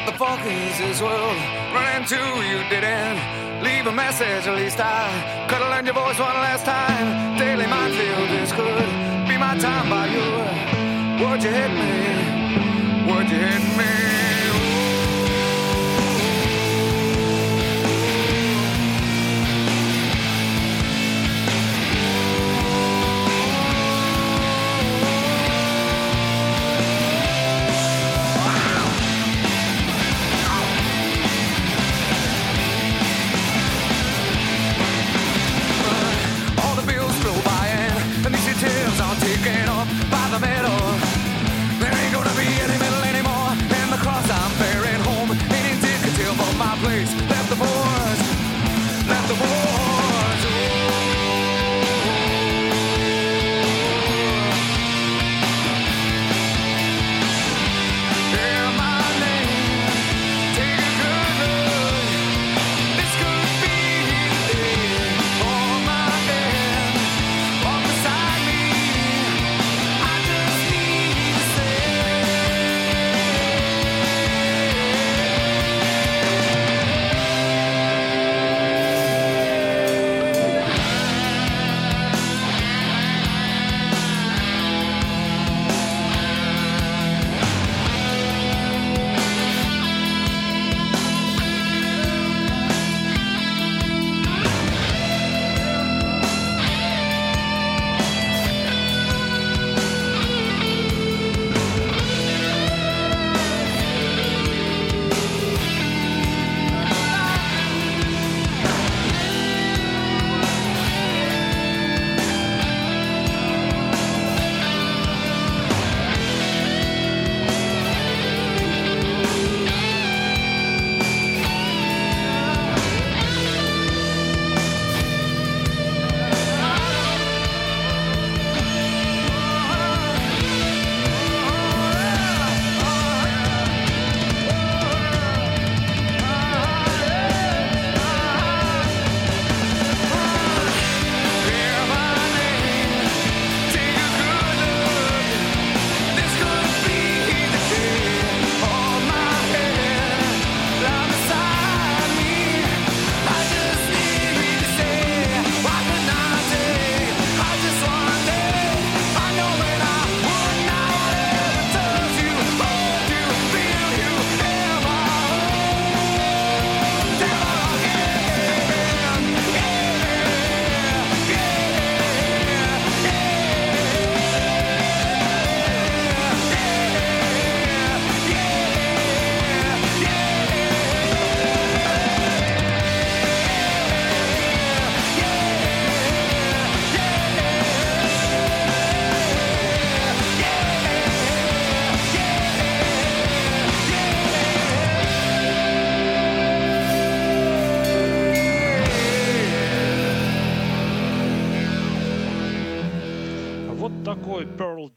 the 0.06 0.12
fuck 0.14 0.40
is 0.46 0.78
this 0.80 1.02
world 1.02 1.38
running 1.74 2.06
to? 2.08 2.16
You 2.16 2.70
didn't 2.70 3.64
leave 3.64 3.88
a 3.88 3.92
message, 3.92 4.48
at 4.48 4.56
least 4.56 4.80
I 4.80 5.48
could 5.50 5.60
have 5.60 5.70
learned 5.72 5.88
your 5.88 5.96
voice 5.96 6.20
one 6.20 6.36
last 6.36 6.66
time. 6.66 7.38
Daily 7.38 7.68
minefield, 7.68 8.30
this 8.30 8.52
good. 8.52 8.86
be 9.28 9.38
my 9.38 9.58
time 9.58 9.90
by 9.90 10.08
you. 10.08 11.26
Would 11.26 11.44
you 11.44 11.52
hit 11.52 11.72
me? 11.72 13.14
Would 13.14 13.30
you 13.30 13.38
hit 13.38 13.78
me? 13.78 14.05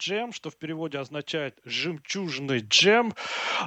Jam, 0.08 0.32
что 0.32 0.50
в 0.50 0.56
переводе 0.56 0.98
означает 0.98 1.58
«жемчужный 1.64 2.60
джем». 2.60 3.12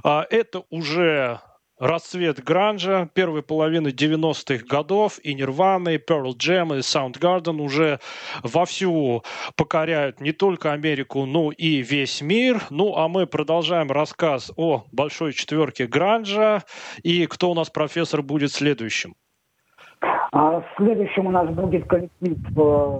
А, 0.03 0.25
это 0.29 0.63
уже 0.69 1.39
расцвет 1.81 2.43
гранжа 2.43 3.09
первой 3.13 3.41
половины 3.41 3.89
90-х 3.89 4.65
годов, 4.67 5.19
и 5.23 5.33
Нирвана, 5.33 5.89
и 5.89 5.97
Pearl 5.97 6.33
Jam, 6.37 6.77
и 6.77 6.79
Soundgarden 6.79 7.59
уже 7.59 7.99
вовсю 8.43 9.23
покоряют 9.55 10.21
не 10.21 10.31
только 10.31 10.73
Америку, 10.73 11.25
но 11.25 11.51
и 11.51 11.81
весь 11.81 12.21
мир. 12.21 12.61
Ну, 12.69 12.95
а 12.95 13.07
мы 13.07 13.25
продолжаем 13.25 13.91
рассказ 13.91 14.51
о 14.55 14.83
большой 14.91 15.33
четверке 15.33 15.87
гранжа. 15.87 16.63
И 17.03 17.25
кто 17.25 17.51
у 17.51 17.55
нас 17.55 17.69
профессор 17.69 18.21
будет 18.21 18.51
следующим? 18.51 19.15
А 20.33 20.63
следующим 20.77 21.27
у 21.27 21.31
нас 21.31 21.49
будет 21.49 21.87
коллектив 21.87 22.37
э, 22.57 22.99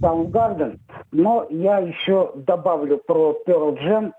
Soundgarden, 0.00 0.78
но 1.12 1.46
я 1.50 1.78
еще 1.78 2.32
добавлю 2.34 2.98
про 3.06 3.36
Pearl 3.46 3.76
Jam. 3.78 4.12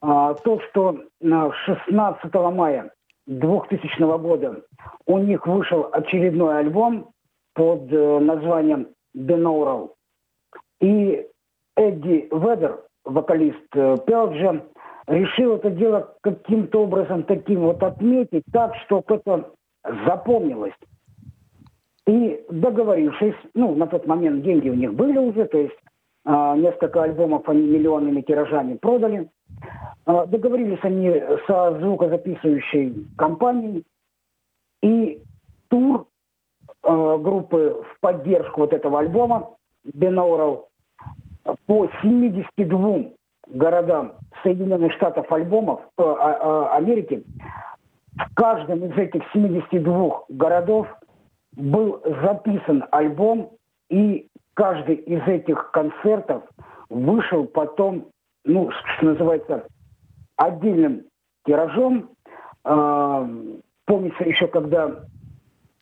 А, 0.00 0.34
то, 0.34 0.60
что 0.60 0.98
16 1.20 2.34
мая 2.34 2.90
2000 3.26 4.18
года 4.18 4.62
у 5.06 5.18
них 5.18 5.46
вышел 5.46 5.88
очередной 5.92 6.58
альбом 6.58 7.10
под 7.54 7.92
э, 7.92 8.18
названием 8.18 8.88
Binaural. 9.16 9.90
И 10.80 11.26
Эдди 11.76 12.28
Ведер, 12.32 12.80
вокалист 13.04 13.64
э, 13.74 13.96
Pearl 14.06 14.32
Jam, 14.32 14.62
решил 15.06 15.56
это 15.56 15.70
дело 15.70 16.14
каким-то 16.22 16.82
образом 16.82 17.22
таким 17.24 17.60
вот 17.60 17.82
отметить, 17.82 18.44
так, 18.52 18.74
чтобы 18.86 19.14
это 19.14 19.50
запомнилось. 20.06 20.74
И 22.06 22.44
договорившись, 22.50 23.36
ну, 23.54 23.74
на 23.74 23.86
тот 23.86 24.06
момент 24.06 24.42
деньги 24.42 24.68
у 24.68 24.74
них 24.74 24.94
были 24.94 25.18
уже, 25.18 25.44
то 25.46 25.58
есть 25.58 25.76
э, 26.24 26.54
несколько 26.56 27.02
альбомов 27.02 27.48
они 27.48 27.62
миллионными 27.62 28.22
тиражами 28.22 28.74
продали. 28.74 29.30
Э, 30.06 30.26
договорились 30.26 30.80
они 30.82 31.22
со 31.46 31.78
звукозаписывающей 31.78 33.06
компанией, 33.16 33.84
и 34.82 35.22
тур 35.68 36.06
э, 36.82 37.18
группы 37.18 37.84
в 37.88 38.00
поддержку 38.00 38.62
вот 38.62 38.72
этого 38.72 38.98
альбома 38.98 39.50
Binaural 39.86 40.64
по 41.66 41.88
72 42.02 43.12
городам 43.48 44.14
Соединенных 44.42 44.92
Штатов 44.94 45.30
альбомов 45.30 45.80
э, 45.98 46.02
э, 46.02 46.66
Америки. 46.72 47.24
В 48.14 48.34
каждом 48.34 48.84
из 48.84 48.98
этих 48.98 49.22
72 49.32 50.24
городов 50.28 50.86
был 51.56 52.02
записан 52.22 52.84
альбом, 52.90 53.50
и 53.90 54.28
каждый 54.54 54.96
из 54.96 55.22
этих 55.26 55.70
концертов 55.70 56.44
вышел 56.88 57.44
потом, 57.44 58.08
ну, 58.44 58.70
что 58.70 59.06
называется, 59.06 59.66
отдельным 60.36 61.04
тиражом. 61.44 62.10
Э, 62.64 63.26
помнится 63.86 64.24
еще, 64.24 64.46
когда 64.46 65.04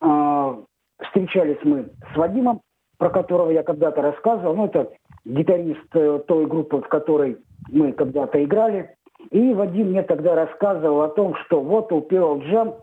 э, 0.00 0.54
встречались 1.02 1.58
мы 1.62 1.90
с 2.12 2.16
Вадимом, 2.16 2.60
про 2.98 3.10
которого 3.10 3.50
я 3.50 3.62
когда-то 3.62 4.02
рассказывал, 4.02 4.56
ну, 4.56 4.66
это 4.66 4.90
гитарист 5.24 5.94
э, 5.94 6.20
той 6.26 6.46
группы, 6.46 6.78
в 6.78 6.88
которой 6.88 7.38
мы 7.70 7.92
когда-то 7.92 8.42
играли. 8.42 8.94
И 9.30 9.52
Вадим 9.54 9.90
мне 9.90 10.02
тогда 10.02 10.34
рассказывал 10.34 11.02
о 11.02 11.08
том, 11.08 11.34
что 11.44 11.60
вот 11.60 11.92
у 11.92 12.00
Pearl 12.00 12.42
Jam 12.50 12.74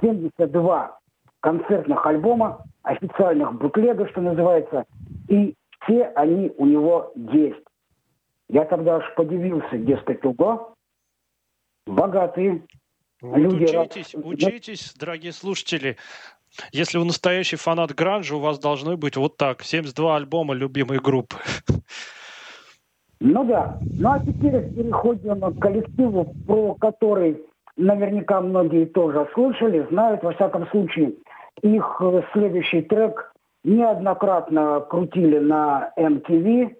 72 0.00 0.98
концертных 1.40 2.04
альбома, 2.06 2.64
официальных 2.82 3.54
буклегов, 3.54 4.10
что 4.10 4.20
называется, 4.20 4.84
и 5.28 5.54
все 5.80 6.04
они 6.14 6.52
у 6.56 6.66
него 6.66 7.12
есть. 7.14 7.62
Я 8.48 8.64
тогда 8.64 8.96
аж 8.96 9.14
подивился, 9.14 9.76
дескать, 9.76 10.24
ого, 10.24 10.74
богатые 11.86 12.62
вот 13.20 13.38
люди. 13.38 13.64
Учитесь, 13.64 14.14
учитесь, 14.14 14.94
дорогие 14.94 15.32
слушатели. 15.32 15.96
Если 16.72 16.98
вы 16.98 17.04
настоящий 17.04 17.56
фанат 17.56 17.94
гранжа, 17.94 18.36
у 18.36 18.40
вас 18.40 18.58
должны 18.58 18.96
быть 18.96 19.16
вот 19.16 19.36
так, 19.36 19.62
72 19.62 20.16
альбома 20.16 20.54
любимой 20.54 20.98
группы. 20.98 21.36
Ну 23.20 23.44
да. 23.44 23.78
Ну 23.98 24.10
а 24.10 24.20
теперь 24.20 24.72
переходим 24.74 25.40
к 25.40 25.58
коллективу, 25.58 26.34
про 26.46 26.74
который 26.74 27.42
наверняка 27.76 28.40
многие 28.40 28.86
тоже 28.86 29.28
слышали, 29.34 29.86
знают, 29.90 30.22
во 30.22 30.32
всяком 30.32 30.68
случае, 30.68 31.14
их 31.62 31.96
э, 32.00 32.22
следующий 32.32 32.82
трек 32.82 33.32
неоднократно 33.64 34.80
крутили 34.80 35.38
на 35.38 35.92
MTV, 35.98 36.76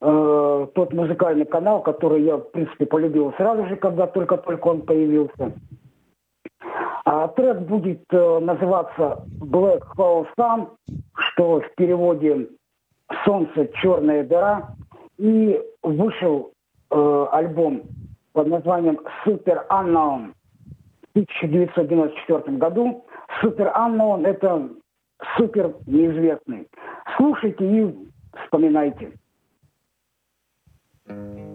э, 0.00 0.66
тот 0.74 0.92
музыкальный 0.92 1.46
канал, 1.46 1.82
который 1.82 2.22
я, 2.22 2.36
в 2.36 2.50
принципе, 2.50 2.86
полюбил 2.86 3.32
сразу 3.36 3.66
же, 3.66 3.76
когда 3.76 4.06
только-только 4.06 4.68
он 4.68 4.82
появился. 4.82 5.52
А 7.04 7.28
трек 7.28 7.60
будет 7.60 8.02
э, 8.10 8.38
называться 8.40 9.24
Black 9.40 9.82
Hole 9.96 10.26
Sun, 10.36 10.68
что 11.14 11.60
в 11.60 11.74
переводе 11.76 12.48
«Солнце, 13.24 13.68
черная 13.74 14.24
дыра». 14.24 14.74
И 15.16 15.58
вышел 15.82 16.52
э, 16.90 17.26
альбом 17.32 17.82
под 18.32 18.48
названием 18.48 18.98
Super 19.24 19.66
Unknown 19.68 20.34
в 21.14 21.18
1994 21.18 22.58
году. 22.58 23.05
Super 23.40 23.72
Unknown– 23.74 24.26
это 24.26 24.68
супер 25.36 25.74
неизвестный. 25.86 26.68
Слушайте 27.16 27.64
и 27.64 27.94
вспоминайте. 28.44 29.12
just 31.08 31.45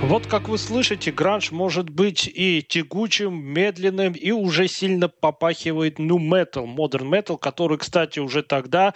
Вот 0.00 0.28
как 0.28 0.48
вы 0.48 0.58
слышите, 0.58 1.10
гранж 1.10 1.50
может 1.50 1.90
быть 1.90 2.28
и 2.32 2.62
тягучим, 2.62 3.34
медленным, 3.44 4.12
и 4.12 4.30
уже 4.30 4.68
сильно 4.68 5.08
попахивает 5.08 5.98
ну 5.98 6.20
metal, 6.20 6.66
modern 6.66 7.10
metal, 7.10 7.36
который, 7.36 7.78
кстати, 7.78 8.20
уже 8.20 8.44
тогда, 8.44 8.94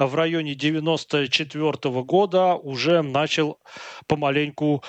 в 0.00 0.12
районе 0.16 0.56
94 0.56 2.02
года, 2.02 2.54
уже 2.54 3.02
начал 3.02 3.60
помаленьку 4.08 4.82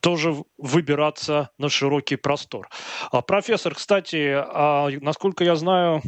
тоже 0.00 0.34
выбираться 0.56 1.50
на 1.58 1.68
широкий 1.68 2.16
простор. 2.16 2.70
А, 3.10 3.20
профессор, 3.20 3.74
кстати, 3.74 4.32
а, 4.34 4.88
насколько 5.02 5.44
я 5.44 5.56
знаю, 5.56 6.02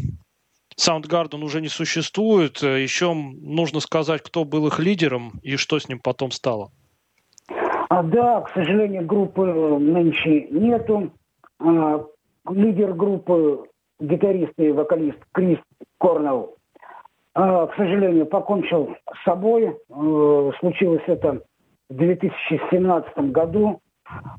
Soundgarden 0.78 1.42
уже 1.42 1.60
не 1.60 1.68
существует. 1.68 2.62
Еще 2.62 3.12
нужно 3.12 3.80
сказать, 3.80 4.22
кто 4.22 4.44
был 4.44 4.66
их 4.68 4.78
лидером 4.78 5.38
и 5.42 5.56
что 5.56 5.78
с 5.78 5.86
ним 5.86 5.98
потом 5.98 6.30
стало. 6.30 6.72
А, 7.90 8.04
да, 8.04 8.40
к 8.42 8.50
сожалению, 8.50 9.04
группы 9.04 9.44
нынче 9.44 10.46
нету. 10.50 11.10
А, 11.58 12.04
лидер 12.48 12.94
группы, 12.94 13.64
гитарист 13.98 14.52
и 14.58 14.70
вокалист 14.70 15.18
Крис 15.32 15.58
Корнелл, 15.98 16.54
а, 17.34 17.66
к 17.66 17.74
сожалению, 17.74 18.26
покончил 18.26 18.94
с 19.12 19.24
собой. 19.24 19.76
Э, 19.88 20.50
случилось 20.60 21.02
это 21.08 21.42
в 21.88 21.96
2017 21.96 23.32
году. 23.32 23.80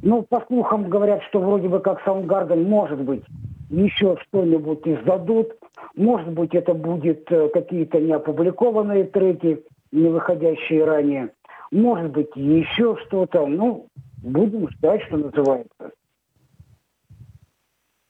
Ну, 0.01 0.23
по 0.23 0.41
слухам 0.47 0.89
говорят, 0.89 1.21
что 1.23 1.39
вроде 1.39 1.67
бы 1.67 1.81
как 1.81 2.05
Soundgarden, 2.07 2.65
может 2.65 3.01
быть, 3.01 3.23
еще 3.69 4.15
что-нибудь 4.27 4.87
издадут. 4.87 5.57
Может 5.97 6.29
быть, 6.29 6.55
это 6.55 6.73
будет 6.73 7.29
э, 7.29 7.49
какие-то 7.49 7.99
неопубликованные 7.99 9.03
треки, 9.03 9.61
не 9.91 10.07
выходящие 10.07 10.85
ранее. 10.85 11.31
Может 11.71 12.11
быть, 12.11 12.29
еще 12.35 12.97
что-то. 13.05 13.47
Ну, 13.47 13.87
будем 14.23 14.69
ждать, 14.71 15.01
что 15.03 15.17
называется. 15.17 15.91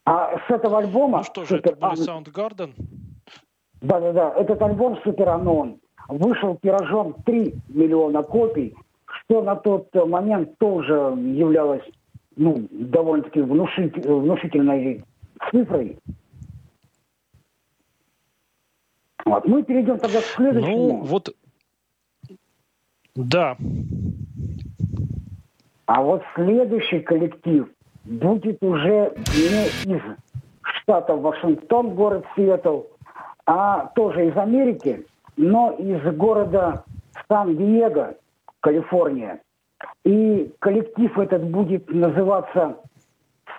А 0.05 0.38
с 0.47 0.49
этого 0.49 0.80
альбома... 0.80 1.20
Ну 1.20 1.24
что 1.24 1.45
же, 1.45 1.57
это 1.57 1.76
были 1.76 1.93
Soundgarden. 1.93 2.74
Да-да-да, 3.82 4.34
этот 4.36 4.62
альбом 4.62 4.97
«Супер 5.03 5.30
Анон» 5.30 5.80
вышел 6.07 6.57
тиражом 6.62 7.16
3 7.26 7.55
миллиона 7.70 8.24
копий, 8.24 8.76
что 9.05 9.41
на 9.41 9.55
тот 9.55 9.93
момент 9.93 10.57
тоже 10.57 10.93
являлось 10.93 11.84
ну, 12.36 12.68
довольно-таки 12.72 13.41
внушить, 13.41 13.95
внушительной 14.05 15.03
цифрой. 15.49 15.97
Вот. 19.26 19.45
Мы 19.47 19.64
перейдем 19.64 19.97
тогда 19.97 20.20
к 20.20 20.26
следующему. 20.26 20.78
Ну, 20.78 21.01
вот... 21.03 21.36
Да. 23.16 23.57
А 25.86 26.01
вот 26.01 26.24
следующий 26.36 26.99
коллектив 27.01 27.68
будет 28.05 28.64
уже 28.64 29.14
не 29.36 29.95
из 29.95 30.01
штата 30.62 31.16
Вашингтон, 31.16 31.95
город 31.95 32.26
Сиэтл, 32.36 32.82
а 33.45 33.88
тоже 33.95 34.28
из 34.28 34.38
Америки, 34.38 35.05
но 35.36 35.72
из 35.72 36.01
города 36.16 36.84
Сан-Диего, 37.28 38.16
Калифорния. 38.62 39.41
И 40.05 40.53
коллектив 40.59 41.18
этот 41.18 41.43
будет 41.43 41.89
называться 41.89 42.78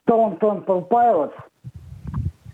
Stone 0.06 0.38
Temple 0.38 0.88
Pilots. 0.88 1.34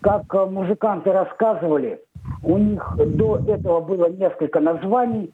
Как 0.01 0.23
э, 0.35 0.47
музыканты 0.47 1.13
рассказывали, 1.13 2.01
у 2.43 2.57
них 2.57 2.97
до 2.97 3.39
этого 3.47 3.81
было 3.81 4.09
несколько 4.11 4.61
названий, 4.61 5.33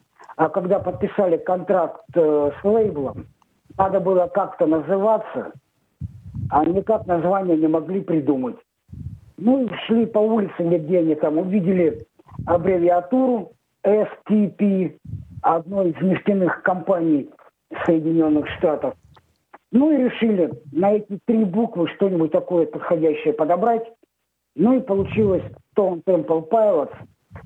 когда 0.49 0.79
подписали 0.79 1.37
контракт 1.37 2.03
э, 2.13 2.51
с 2.61 2.65
лейблом, 2.65 3.27
надо 3.77 3.99
было 3.99 4.27
как-то 4.27 4.65
называться, 4.65 5.53
а 6.49 6.65
никак 6.65 7.05
название 7.07 7.57
не 7.57 7.67
могли 7.67 8.01
придумать. 8.01 8.57
Ну 9.37 9.65
и 9.65 9.69
шли 9.85 10.05
по 10.05 10.19
улице, 10.19 10.53
где 10.59 10.99
они 10.99 11.15
там 11.15 11.37
увидели 11.37 12.05
аббревиатуру 12.45 13.51
STP, 13.85 14.97
одной 15.41 15.91
из 15.91 16.01
нефтяных 16.01 16.61
компаний 16.63 17.29
Соединенных 17.85 18.47
Штатов. 18.57 18.95
Ну 19.71 19.91
и 19.91 20.03
решили 20.03 20.51
на 20.71 20.93
эти 20.93 21.19
три 21.25 21.43
буквы 21.43 21.87
что-нибудь 21.95 22.31
такое 22.31 22.65
подходящее 22.65 23.33
подобрать. 23.33 23.83
Ну 24.55 24.73
и 24.73 24.79
получилось 24.79 25.43
Stone 25.75 26.01
Temple 26.05 26.47
Pilots, 26.49 26.93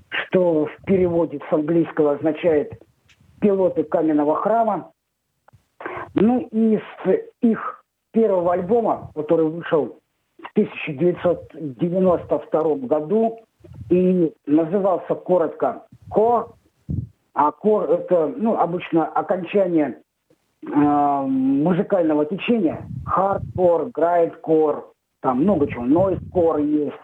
что 0.09 0.65
в 0.65 0.71
переводе 0.85 1.39
с 1.49 1.53
английского 1.53 2.13
означает 2.13 2.73
«пилоты 3.39 3.83
каменного 3.83 4.35
храма». 4.35 4.91
Ну 6.13 6.47
и 6.51 6.77
с 6.77 6.81
их 7.41 7.83
первого 8.11 8.53
альбома, 8.53 9.11
который 9.15 9.45
вышел 9.45 9.99
в 10.41 10.51
1992 10.53 12.75
году 12.87 13.39
и 13.89 14.33
назывался 14.45 15.15
коротко 15.15 15.83
«Core», 16.11 16.51
а 17.33 17.51
«Core»— 17.51 17.97
это 17.99 18.33
ну, 18.35 18.57
обычно 18.57 19.05
окончание 19.05 20.01
э, 20.65 20.67
музыкального 20.67 22.25
течения. 22.25 22.85
Хардкор, 23.05 23.91
грайдкор, 23.93 24.89
там 25.21 25.43
много 25.43 25.67
чего, 25.67 25.83
нойскор 25.83 26.57
есть. 26.59 26.95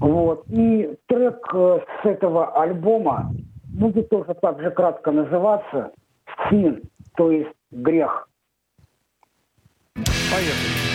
Вот. 0.00 0.44
И 0.48 0.96
трек 1.06 1.38
э, 1.54 1.80
с 2.02 2.06
этого 2.06 2.60
альбома 2.60 3.32
будет 3.64 4.08
тоже 4.10 4.34
так 4.40 4.60
же 4.60 4.70
кратко 4.70 5.10
называться 5.10 5.92
«Син», 6.48 6.82
то 7.16 7.30
есть 7.30 7.50
«Грех». 7.70 8.28
Поехали. 9.94 10.91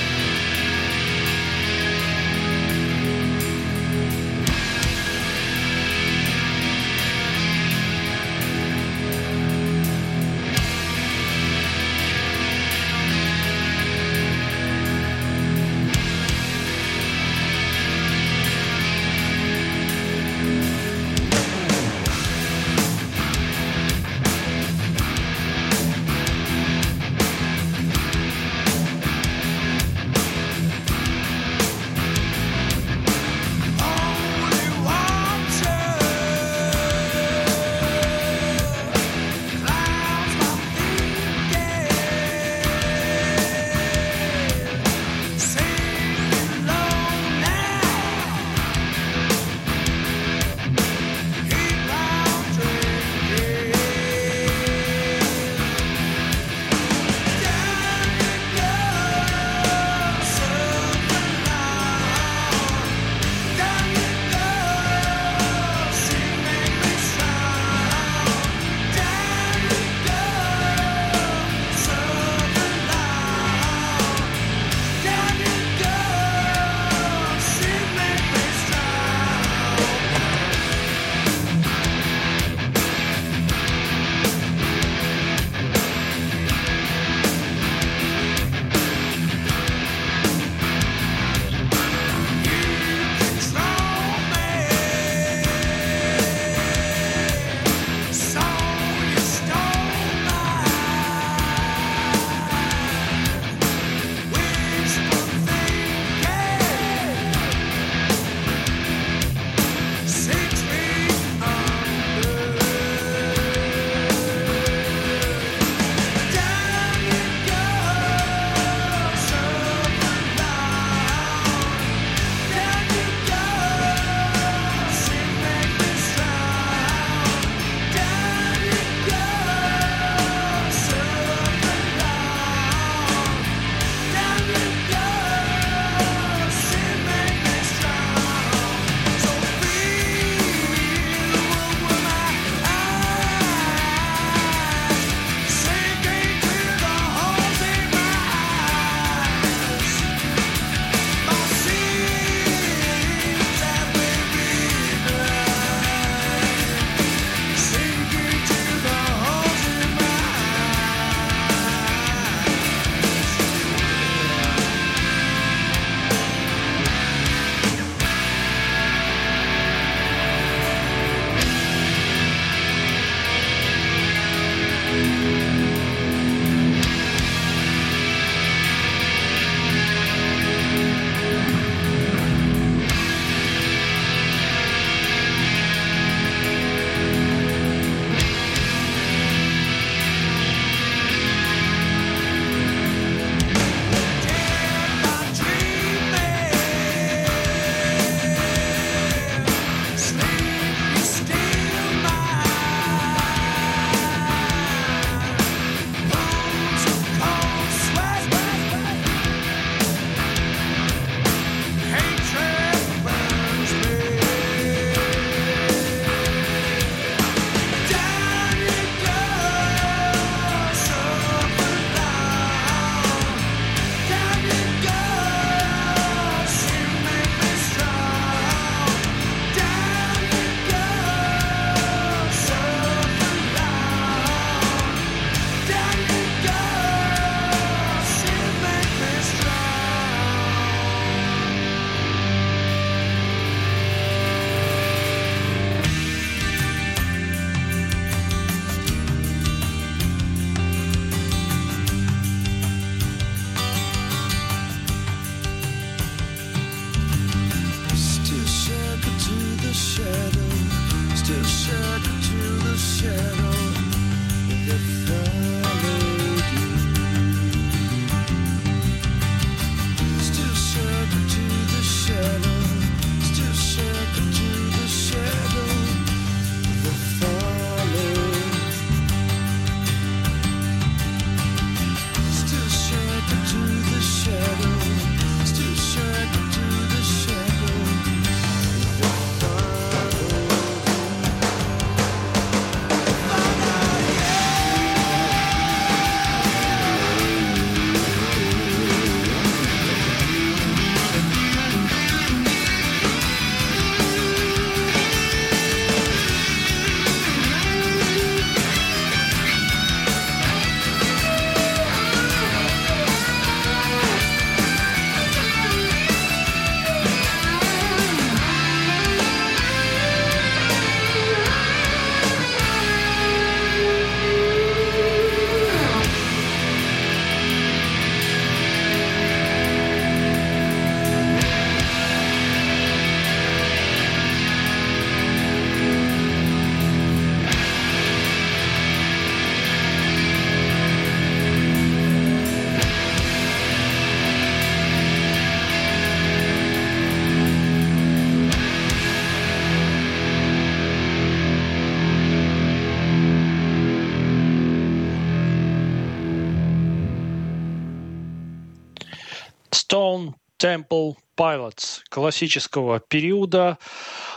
Temple 360.67 361.15
Pilots 361.37 362.01
классического 362.09 362.99
периода. 362.99 363.77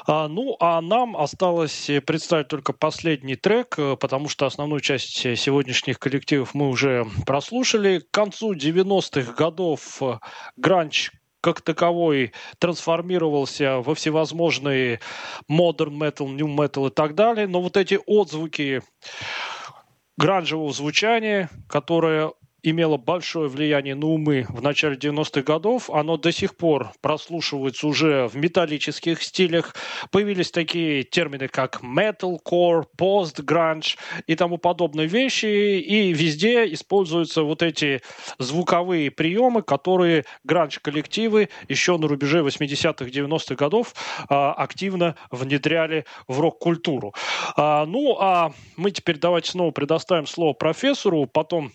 А, 0.07 0.29
ну, 0.29 0.57
а 0.61 0.81
нам 0.81 1.17
осталось 1.17 1.91
представить 2.07 2.49
только 2.49 2.73
последний 2.73 3.35
трек, 3.35 3.75
э, 3.79 3.97
потому 3.97 4.29
что 4.29 4.47
основную 4.47 4.81
часть 4.81 5.17
сегодняшних 5.17 5.99
коллективов 5.99 6.55
мы 6.55 6.69
уже 6.69 7.05
прослушали. 7.27 7.99
К 7.99 8.11
концу 8.13 8.55
90-х 8.55 9.33
годов 9.33 10.01
э, 10.03 10.19
гранч 10.57 11.11
как 11.41 11.63
таковой 11.63 12.33
трансформировался 12.59 13.79
во 13.81 13.95
всевозможные 13.95 15.01
modern 15.51 15.97
metal, 15.99 16.29
new 16.29 16.47
metal 16.47 16.89
и 16.89 16.91
так 16.91 17.15
далее. 17.17 17.49
Но 17.49 17.61
вот 17.61 17.77
эти 17.77 17.99
отзвуки 18.07 18.83
гранжевого 20.17 20.73
звучания, 20.73 21.51
которое 21.67 22.33
имело 22.63 22.97
большое 22.97 23.49
влияние 23.49 23.95
на 23.95 24.07
умы 24.07 24.47
в 24.49 24.63
начале 24.63 24.97
90-х 24.97 25.43
годов. 25.43 25.91
Оно 25.91 26.17
до 26.17 26.33
сих 26.33 26.57
пор 26.57 26.93
прослушивается 27.01 27.87
уже 27.87 28.29
в 28.29 28.37
металлических 28.37 29.23
стилях. 29.23 29.75
Появились 30.11 30.51
такие 30.51 31.03
термины, 31.03 31.49
как 31.49 31.81
metalcore, 31.83 32.85
post-grunge 32.99 33.97
и 34.27 34.35
тому 34.35 34.59
подобные 34.59 35.07
вещи. 35.07 35.47
И 35.47 36.13
везде 36.13 36.73
используются 36.73 37.43
вот 37.43 37.63
эти 37.63 38.03
звуковые 38.39 39.11
приемы, 39.11 39.63
которые 39.63 40.25
гранж-коллективы 40.45 41.49
еще 41.69 41.97
на 41.97 42.09
рубеже 42.09 42.41
80-х, 42.41 43.07
90-х 43.07 43.55
годов 43.55 43.95
а, 44.29 44.53
активно 44.53 45.17
внедряли 45.31 46.05
в 46.29 46.41
рок-культуру. 46.41 47.15
А, 47.57 47.87
ну, 47.87 48.17
а 48.21 48.53
мы 48.77 48.91
теперь 48.91 49.19
давайте 49.19 49.51
снова 49.51 49.71
предоставим 49.71 50.27
слово 50.27 50.53
профессору, 50.53 51.27
потом 51.27 51.73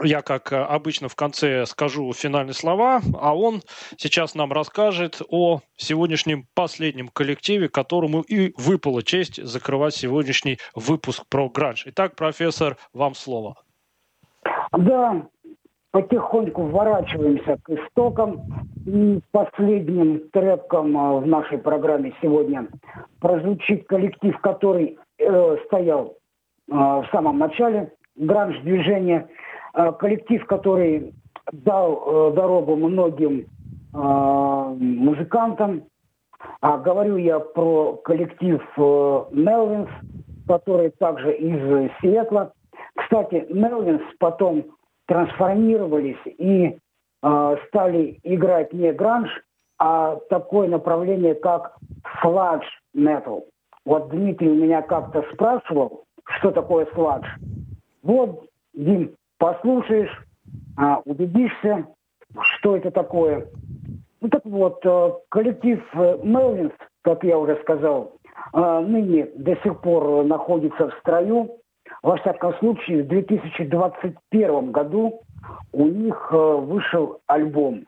я, 0.00 0.22
как 0.22 0.52
э, 0.52 0.56
обычно, 0.56 1.08
в 1.08 1.16
конце 1.16 1.66
скажу 1.66 2.12
финальные 2.12 2.54
слова, 2.54 3.00
а 3.20 3.36
он 3.36 3.60
сейчас 3.96 4.34
нам 4.34 4.52
расскажет 4.52 5.20
о 5.28 5.60
сегодняшнем 5.76 6.46
последнем 6.54 7.08
коллективе, 7.08 7.68
которому 7.68 8.22
и 8.22 8.54
выпала 8.56 9.02
честь 9.02 9.42
закрывать 9.44 9.94
сегодняшний 9.94 10.58
выпуск 10.74 11.24
про 11.28 11.48
гранж. 11.50 11.84
Итак, 11.86 12.16
профессор, 12.16 12.76
вам 12.94 13.14
слово. 13.14 13.56
Да, 14.72 15.26
потихоньку 15.90 16.62
вворачиваемся 16.62 17.58
к 17.62 17.70
истокам. 17.70 18.40
И 18.86 19.20
последним 19.30 20.28
треком 20.30 20.96
э, 20.96 21.20
в 21.20 21.26
нашей 21.26 21.58
программе 21.58 22.14
сегодня 22.22 22.66
прозвучит 23.20 23.86
коллектив, 23.86 24.36
который 24.40 24.98
э, 25.18 25.56
стоял 25.66 26.16
э, 26.68 26.72
в 26.74 27.06
самом 27.12 27.38
начале 27.38 27.92
гранж-движения– 28.16 29.28
коллектив, 29.72 30.44
который 30.46 31.14
дал 31.52 32.30
э, 32.30 32.34
дорогу 32.34 32.76
многим 32.76 33.40
э, 33.40 33.46
музыкантам. 34.78 35.84
А 36.60 36.78
говорю 36.78 37.16
я 37.16 37.38
про 37.38 37.94
коллектив 38.04 38.60
Мелвинс, 38.76 39.88
который 40.48 40.90
также 40.90 41.32
из 41.34 41.90
Сиэтла. 42.00 42.52
Кстати, 42.96 43.46
Мелвинс 43.48 44.02
потом 44.18 44.64
трансформировались 45.06 46.18
и 46.26 46.78
стали 47.68 48.18
играть 48.24 48.72
не 48.72 48.92
гранж, 48.92 49.30
а 49.78 50.16
такое 50.30 50.68
направление, 50.68 51.36
как 51.36 51.76
сладж 52.20 52.64
метал. 52.92 53.46
Вот 53.84 54.10
Дмитрий 54.10 54.50
у 54.50 54.54
меня 54.54 54.82
как-то 54.82 55.24
спрашивал, 55.32 56.04
что 56.38 56.50
такое 56.50 56.86
сладж. 56.94 57.24
Вот, 58.02 58.46
Дим, 58.74 59.14
послушаешь, 59.42 60.24
а, 60.76 61.00
убедишься, 61.04 61.88
что 62.40 62.76
это 62.76 62.92
такое. 62.92 63.48
Ну 64.20 64.28
так 64.28 64.44
вот, 64.44 64.78
э, 64.86 65.12
коллектив 65.30 65.82
э, 65.94 66.18
Мелвинс, 66.22 66.72
как 67.02 67.24
я 67.24 67.36
уже 67.36 67.56
сказал, 67.62 68.12
э, 68.54 68.80
ныне 68.86 69.26
до 69.34 69.56
сих 69.56 69.80
пор 69.80 70.24
находится 70.24 70.90
в 70.90 70.94
строю. 71.00 71.58
Во 72.04 72.16
всяком 72.18 72.54
случае, 72.58 73.02
в 73.02 73.08
2021 73.08 74.70
году 74.70 75.22
у 75.72 75.86
них 75.86 76.30
вышел 76.30 77.20
альбом. 77.26 77.84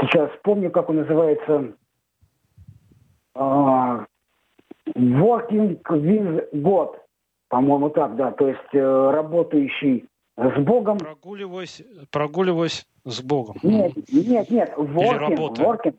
Сейчас 0.00 0.30
помню, 0.42 0.70
как 0.70 0.88
он 0.88 0.96
называется. 0.96 1.74
Working 4.96 5.78
with 5.84 6.50
God. 6.54 6.96
По-моему, 7.48 7.90
так, 7.90 8.16
да. 8.16 8.32
То 8.32 8.48
есть 8.48 8.74
э, 8.74 9.10
работающий 9.10 10.06
с 10.36 10.62
Богом. 10.62 10.98
Прогуливаясь, 10.98 11.82
прогуливаясь 12.10 12.86
с 13.04 13.22
Богом. 13.22 13.56
Нет, 13.62 13.92
нет, 14.12 14.50
нет. 14.50 14.74
Working, 14.76 15.56
working. 15.56 15.94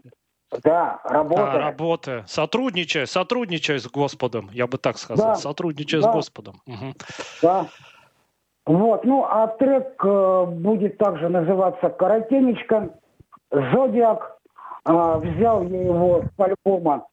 Да, 0.64 1.00
работа. 1.04 1.44
Да, 1.44 1.60
работа. 1.60 2.24
Сотрудничая, 2.28 3.06
сотрудничая 3.06 3.78
с 3.80 3.88
Господом, 3.88 4.50
я 4.52 4.68
бы 4.68 4.78
так 4.78 4.98
сказал. 4.98 5.34
Да, 5.34 5.36
сотрудничая 5.36 6.02
да. 6.02 6.12
с 6.12 6.16
Господом. 6.16 6.62
Угу. 6.66 6.94
Да. 7.44 7.68
Вот, 8.66 9.04
ну, 9.04 9.26
а 9.26 9.48
трек 9.48 9.94
э, 10.04 10.46
будет 10.46 10.98
также 10.98 11.30
называться 11.30 11.90
«Коротенечко». 11.90 12.96
«Зодиак». 13.52 14.40
Э, 14.86 15.18
взял 15.18 15.64
я 15.64 15.82
его 15.82 16.24
с 16.24 16.40
альбома 16.40 17.06